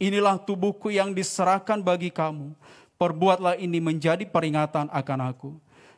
Inilah 0.00 0.40
tubuhku 0.40 0.90
yang 0.90 1.12
diserahkan 1.12 1.78
bagi 1.84 2.08
kamu. 2.10 2.56
Perbuatlah 2.96 3.60
ini 3.60 3.78
menjadi 3.78 4.24
peringatan 4.26 4.88
akan 4.90 5.20
aku. 5.28 5.50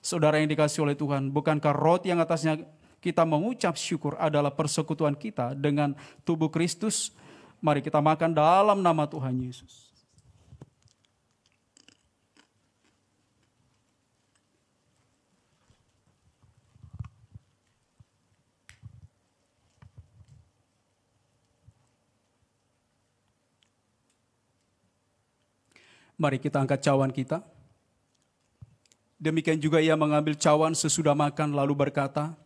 Saudara 0.02 0.42
yang 0.42 0.50
dikasih 0.50 0.84
oleh 0.84 0.98
Tuhan, 0.98 1.30
bukankah 1.30 1.72
roti 1.72 2.10
yang 2.10 2.20
atasnya 2.20 2.60
kita 2.98 3.22
mengucap 3.22 3.78
syukur 3.78 4.18
adalah 4.18 4.50
persekutuan 4.50 5.14
kita 5.14 5.54
dengan 5.54 5.94
tubuh 6.26 6.50
Kristus? 6.50 7.14
Mari 7.62 7.80
kita 7.80 8.02
makan 8.02 8.34
dalam 8.34 8.82
nama 8.82 9.08
Tuhan 9.08 9.32
Yesus. 9.38 9.85
Mari 26.16 26.40
kita 26.40 26.60
angkat 26.64 26.80
cawan 26.80 27.12
kita. 27.12 27.44
Demikian 29.16 29.60
juga 29.60 29.80
ia 29.80 29.96
mengambil 29.96 30.36
cawan 30.36 30.76
sesudah 30.76 31.16
makan 31.16 31.56
lalu 31.56 31.76
berkata, 31.76 32.36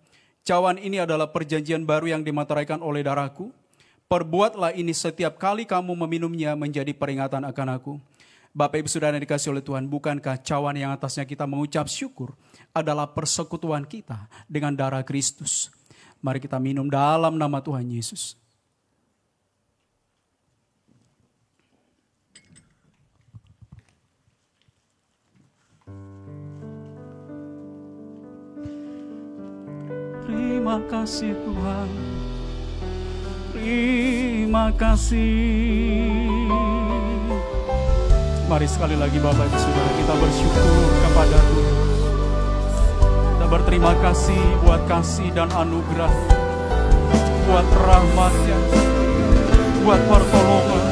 Cawan 0.41 0.81
ini 0.81 0.97
adalah 0.97 1.29
perjanjian 1.29 1.85
baru 1.85 2.17
yang 2.17 2.23
dimateraikan 2.25 2.81
oleh 2.81 3.05
darahku. 3.05 3.53
Perbuatlah 4.11 4.75
ini 4.75 4.91
setiap 4.91 5.39
kali 5.39 5.69
kamu 5.69 5.95
meminumnya 5.95 6.59
menjadi 6.59 6.91
peringatan 6.91 7.47
akan 7.47 7.69
aku. 7.79 7.95
Bapak 8.51 8.83
Ibu 8.83 8.91
Saudara 8.91 9.15
yang 9.15 9.23
dikasih 9.23 9.55
oleh 9.55 9.63
Tuhan, 9.63 9.87
bukankah 9.87 10.43
cawan 10.43 10.75
yang 10.75 10.91
atasnya 10.91 11.23
kita 11.23 11.47
mengucap 11.47 11.87
syukur 11.87 12.35
adalah 12.75 13.07
persekutuan 13.07 13.87
kita 13.87 14.27
dengan 14.51 14.75
darah 14.75 15.07
Kristus. 15.07 15.71
Mari 16.19 16.43
kita 16.43 16.59
minum 16.59 16.91
dalam 16.91 17.39
nama 17.39 17.63
Tuhan 17.63 17.87
Yesus. 17.87 18.40
Terima 30.61 30.77
kasih 30.93 31.33
Tuhan. 31.41 31.89
Terima 33.57 34.69
kasih. 34.77 35.25
Mari 38.45 38.69
sekali 38.69 38.93
lagi 38.93 39.17
Bapak 39.25 39.41
Ibu 39.41 39.57
Saudara 39.57 39.91
kita 39.97 40.15
bersyukur 40.21 40.85
kepada 41.01 41.39
Tuhan. 41.49 41.77
Kita 43.09 43.47
berterima 43.49 43.97
kasih 44.05 44.45
buat 44.61 44.85
kasih 44.85 45.33
dan 45.33 45.49
anugerah. 45.49 46.13
Buat 47.49 47.69
rahmatnya. 47.81 48.61
Buat 49.81 50.01
pertolongan. 50.13 50.85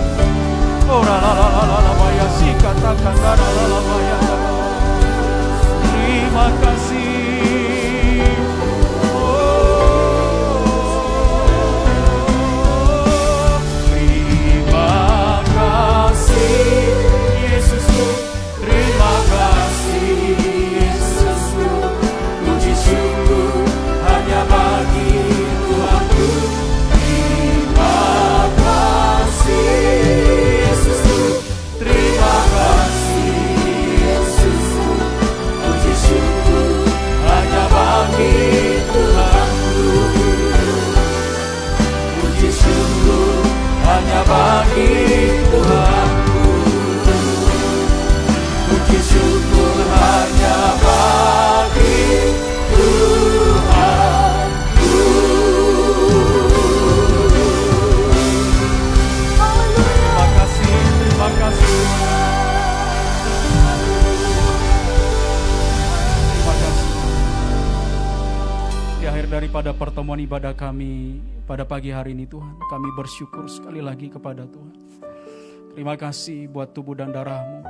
Oh 0.89 1.05
la 1.05 1.17
la 1.21 1.33
la 1.37 1.45
la 1.45 1.65
la 1.69 1.79
la 1.85 1.93
baya 1.93 2.27
si 2.41 2.49
katakan 2.57 3.17
la 3.21 3.33
la 3.37 3.49
la 3.53 3.65
la 3.69 3.81
baya. 3.85 4.17
Terima 5.93 6.47
kasih. 6.57 6.88
Ibadah 70.29 70.53
kami 70.53 71.25
pada 71.49 71.65
pagi 71.65 71.89
hari 71.89 72.13
ini 72.13 72.29
Tuhan, 72.29 72.61
kami 72.69 72.93
bersyukur 72.93 73.49
sekali 73.49 73.81
lagi 73.81 74.13
kepada 74.13 74.45
Tuhan. 74.45 74.77
Terima 75.73 75.97
kasih 75.97 76.53
buat 76.53 76.77
tubuh 76.77 76.93
dan 76.93 77.17
darahmu. 77.17 77.65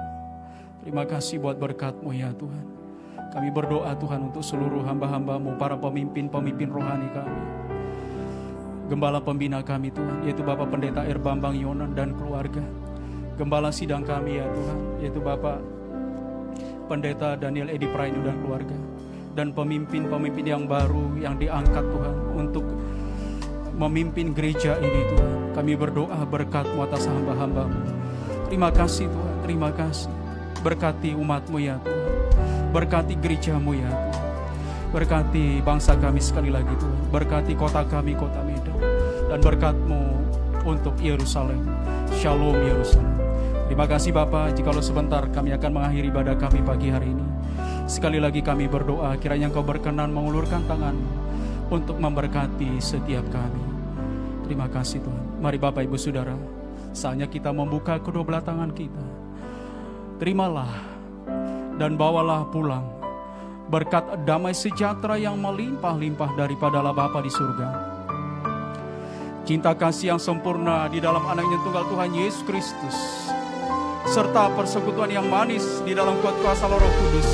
Terima 0.83 1.07
kasih 1.07 1.39
buat 1.39 1.55
berkatmu 1.55 2.11
ya 2.11 2.35
Tuhan. 2.35 2.67
Kami 3.31 3.55
berdoa 3.55 3.95
Tuhan 3.95 4.35
untuk 4.35 4.43
seluruh 4.43 4.83
hamba-hambamu, 4.83 5.55
para 5.55 5.79
pemimpin-pemimpin 5.79 6.67
rohani 6.67 7.07
kami. 7.15 7.39
Gembala 8.91 9.23
pembina 9.23 9.63
kami 9.63 9.95
Tuhan, 9.95 10.27
yaitu 10.27 10.43
Bapak 10.43 10.67
Pendeta 10.75 11.07
Ir 11.07 11.23
Bambang 11.23 11.55
Yonan 11.55 11.95
dan 11.95 12.11
keluarga. 12.19 12.67
Gembala 13.39 13.71
sidang 13.71 14.03
kami 14.03 14.43
ya 14.43 14.47
Tuhan, 14.51 14.79
yaitu 14.99 15.23
Bapak 15.23 15.63
Pendeta 16.91 17.39
Daniel 17.39 17.71
Edi 17.71 17.87
Prainu 17.87 18.19
dan 18.27 18.35
keluarga. 18.43 18.88
Dan 19.39 19.55
pemimpin-pemimpin 19.55 20.51
yang 20.51 20.67
baru 20.67 21.15
yang 21.15 21.39
diangkat 21.39 21.87
Tuhan 21.87 22.17
untuk 22.35 22.67
memimpin 23.79 24.35
gereja 24.35 24.75
ini 24.83 25.07
Tuhan. 25.15 25.55
Kami 25.55 25.79
berdoa 25.79 26.27
berkatmu 26.27 26.83
atas 26.83 27.07
hamba-hambamu. 27.07 27.79
Terima 28.51 28.75
kasih 28.75 29.07
Tuhan, 29.07 29.35
terima 29.47 29.71
kasih. 29.71 30.11
Berkati 30.67 31.15
umatmu 31.15 31.63
ya 31.63 31.79
Tuhan. 31.87 32.03
Berkati 32.75 33.15
gerejamu 33.15 33.79
ya 33.79 33.87
Tuhan. 33.87 34.27
Berkati 34.91 35.63
bangsa 35.63 35.95
kami 35.95 36.19
sekali 36.19 36.51
lagi 36.51 36.75
Tuhan. 36.75 36.99
Berkati 37.15 37.55
kota 37.55 37.87
kami, 37.87 38.19
kota 38.19 38.43
Medan. 38.43 38.75
Dan 39.31 39.39
berkatmu 39.39 40.03
untuk 40.67 40.99
Yerusalem. 40.99 41.63
Shalom 42.19 42.59
Yerusalem. 42.59 43.15
Terima 43.71 43.87
kasih 43.87 44.11
Bapak, 44.11 44.59
jikalau 44.59 44.83
sebentar 44.83 45.23
kami 45.31 45.55
akan 45.55 45.71
mengakhiri 45.79 46.11
ibadah 46.11 46.35
kami 46.35 46.59
pagi 46.67 46.91
hari 46.91 47.15
ini. 47.15 47.29
Sekali 47.89 48.21
lagi 48.21 48.45
kami 48.45 48.69
berdoa, 48.69 49.17
kiranya 49.17 49.49
Engkau 49.49 49.65
berkenan 49.65 50.13
mengulurkan 50.13 50.61
tangan 50.69 50.95
untuk 51.73 51.97
memberkati 51.97 52.77
setiap 52.79 53.25
kami. 53.33 53.65
Terima 54.45 54.69
kasih 54.69 55.01
Tuhan. 55.01 55.41
Mari 55.41 55.57
Bapak 55.57 55.89
Ibu 55.89 55.97
Saudara, 55.97 56.37
Saatnya 56.99 57.29
kita 57.29 57.53
membuka 57.53 58.01
kedua 58.01 58.25
belah 58.25 58.43
tangan 58.43 58.73
kita. 58.73 59.07
Terimalah 60.19 60.73
dan 61.79 61.95
bawalah 61.95 62.49
pulang 62.51 62.83
berkat 63.69 64.03
damai 64.27 64.57
sejahtera 64.57 65.21
yang 65.21 65.39
melimpah-limpah 65.39 66.35
daripada 66.35 66.81
Allah 66.81 66.97
Bapa 66.97 67.21
di 67.23 67.31
surga. 67.31 67.69
Cinta 69.47 69.73
kasih 69.77 70.17
yang 70.17 70.21
sempurna 70.21 70.91
di 70.91 70.99
dalam 70.99 71.23
anaknya 71.23 71.61
tunggal 71.63 71.85
Tuhan 71.87 72.11
Yesus 72.17 72.43
Kristus. 72.45 72.99
Serta 74.09 74.49
persekutuan 74.57 75.13
yang 75.13 75.29
manis 75.29 75.85
di 75.85 75.93
dalam 75.93 76.17
kuat 76.25 76.33
kuasa 76.41 76.65
Roh 76.65 76.81
Kudus. 76.81 77.29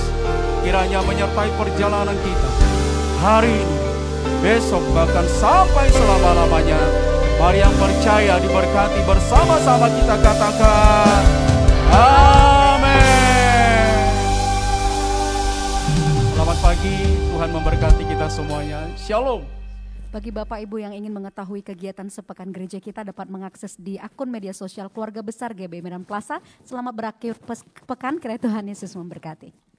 Kiranya 0.66 1.07
menyertai 1.07 1.55
perjalanan 1.55 2.18
kita. 2.18 2.51
Hari 3.22 3.55
ini, 3.55 3.79
besok 4.43 4.83
bahkan 4.91 5.22
sampai 5.39 5.87
selama-lamanya. 5.95 6.83
Mari 7.39 7.62
yang 7.62 7.75
percaya 7.79 8.43
diberkati 8.43 9.01
bersama-sama 9.07 9.87
kita 9.87 10.18
katakan. 10.18 11.22
Amin. 11.95 12.93
Selamat 16.35 16.59
pagi, 16.59 16.97
Tuhan 17.07 17.51
memberkati 17.55 18.03
kita 18.03 18.27
semuanya. 18.27 18.83
Shalom. 18.99 19.63
Bagi 20.14 20.30
Bapak 20.30 20.62
Ibu 20.62 20.78
yang 20.78 20.94
ingin 20.94 21.10
mengetahui 21.10 21.66
kegiatan 21.66 22.06
sepekan 22.06 22.54
gereja 22.54 22.78
kita 22.78 23.02
dapat 23.02 23.26
mengakses 23.26 23.74
di 23.74 23.98
akun 23.98 24.30
media 24.30 24.54
sosial 24.54 24.86
keluarga 24.86 25.26
besar 25.26 25.50
GB 25.50 25.82
Medan 25.82 26.06
Plaza. 26.06 26.38
Selamat 26.62 26.94
berakhir 26.94 27.34
pekan, 27.82 28.22
kiranya 28.22 28.46
Tuhan 28.46 28.62
Yesus 28.70 28.94
memberkati. 28.94 29.74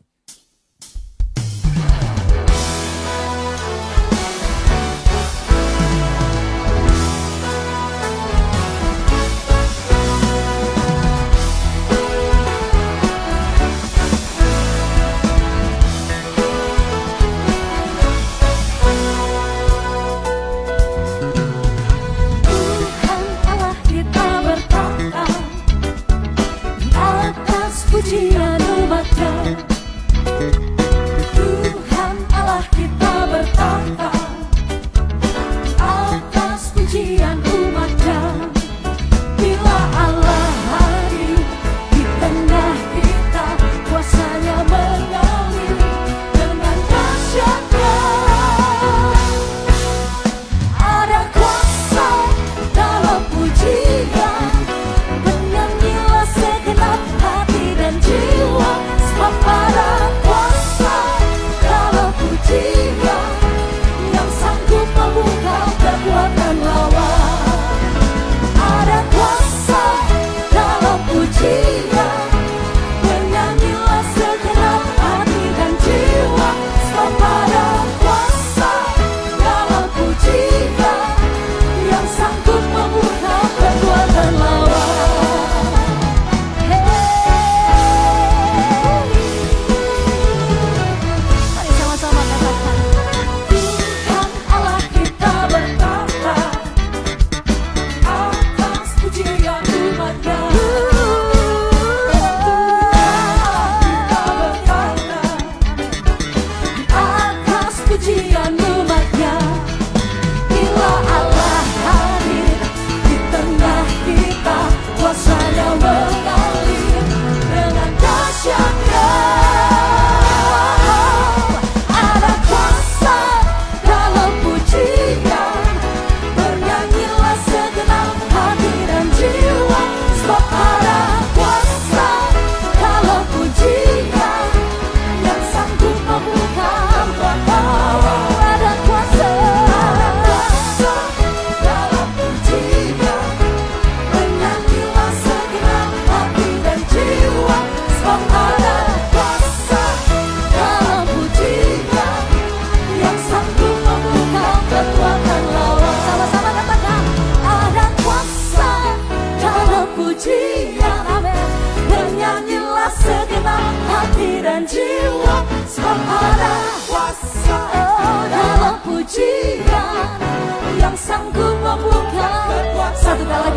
Santo 173.05 173.23
Dela 173.23 173.54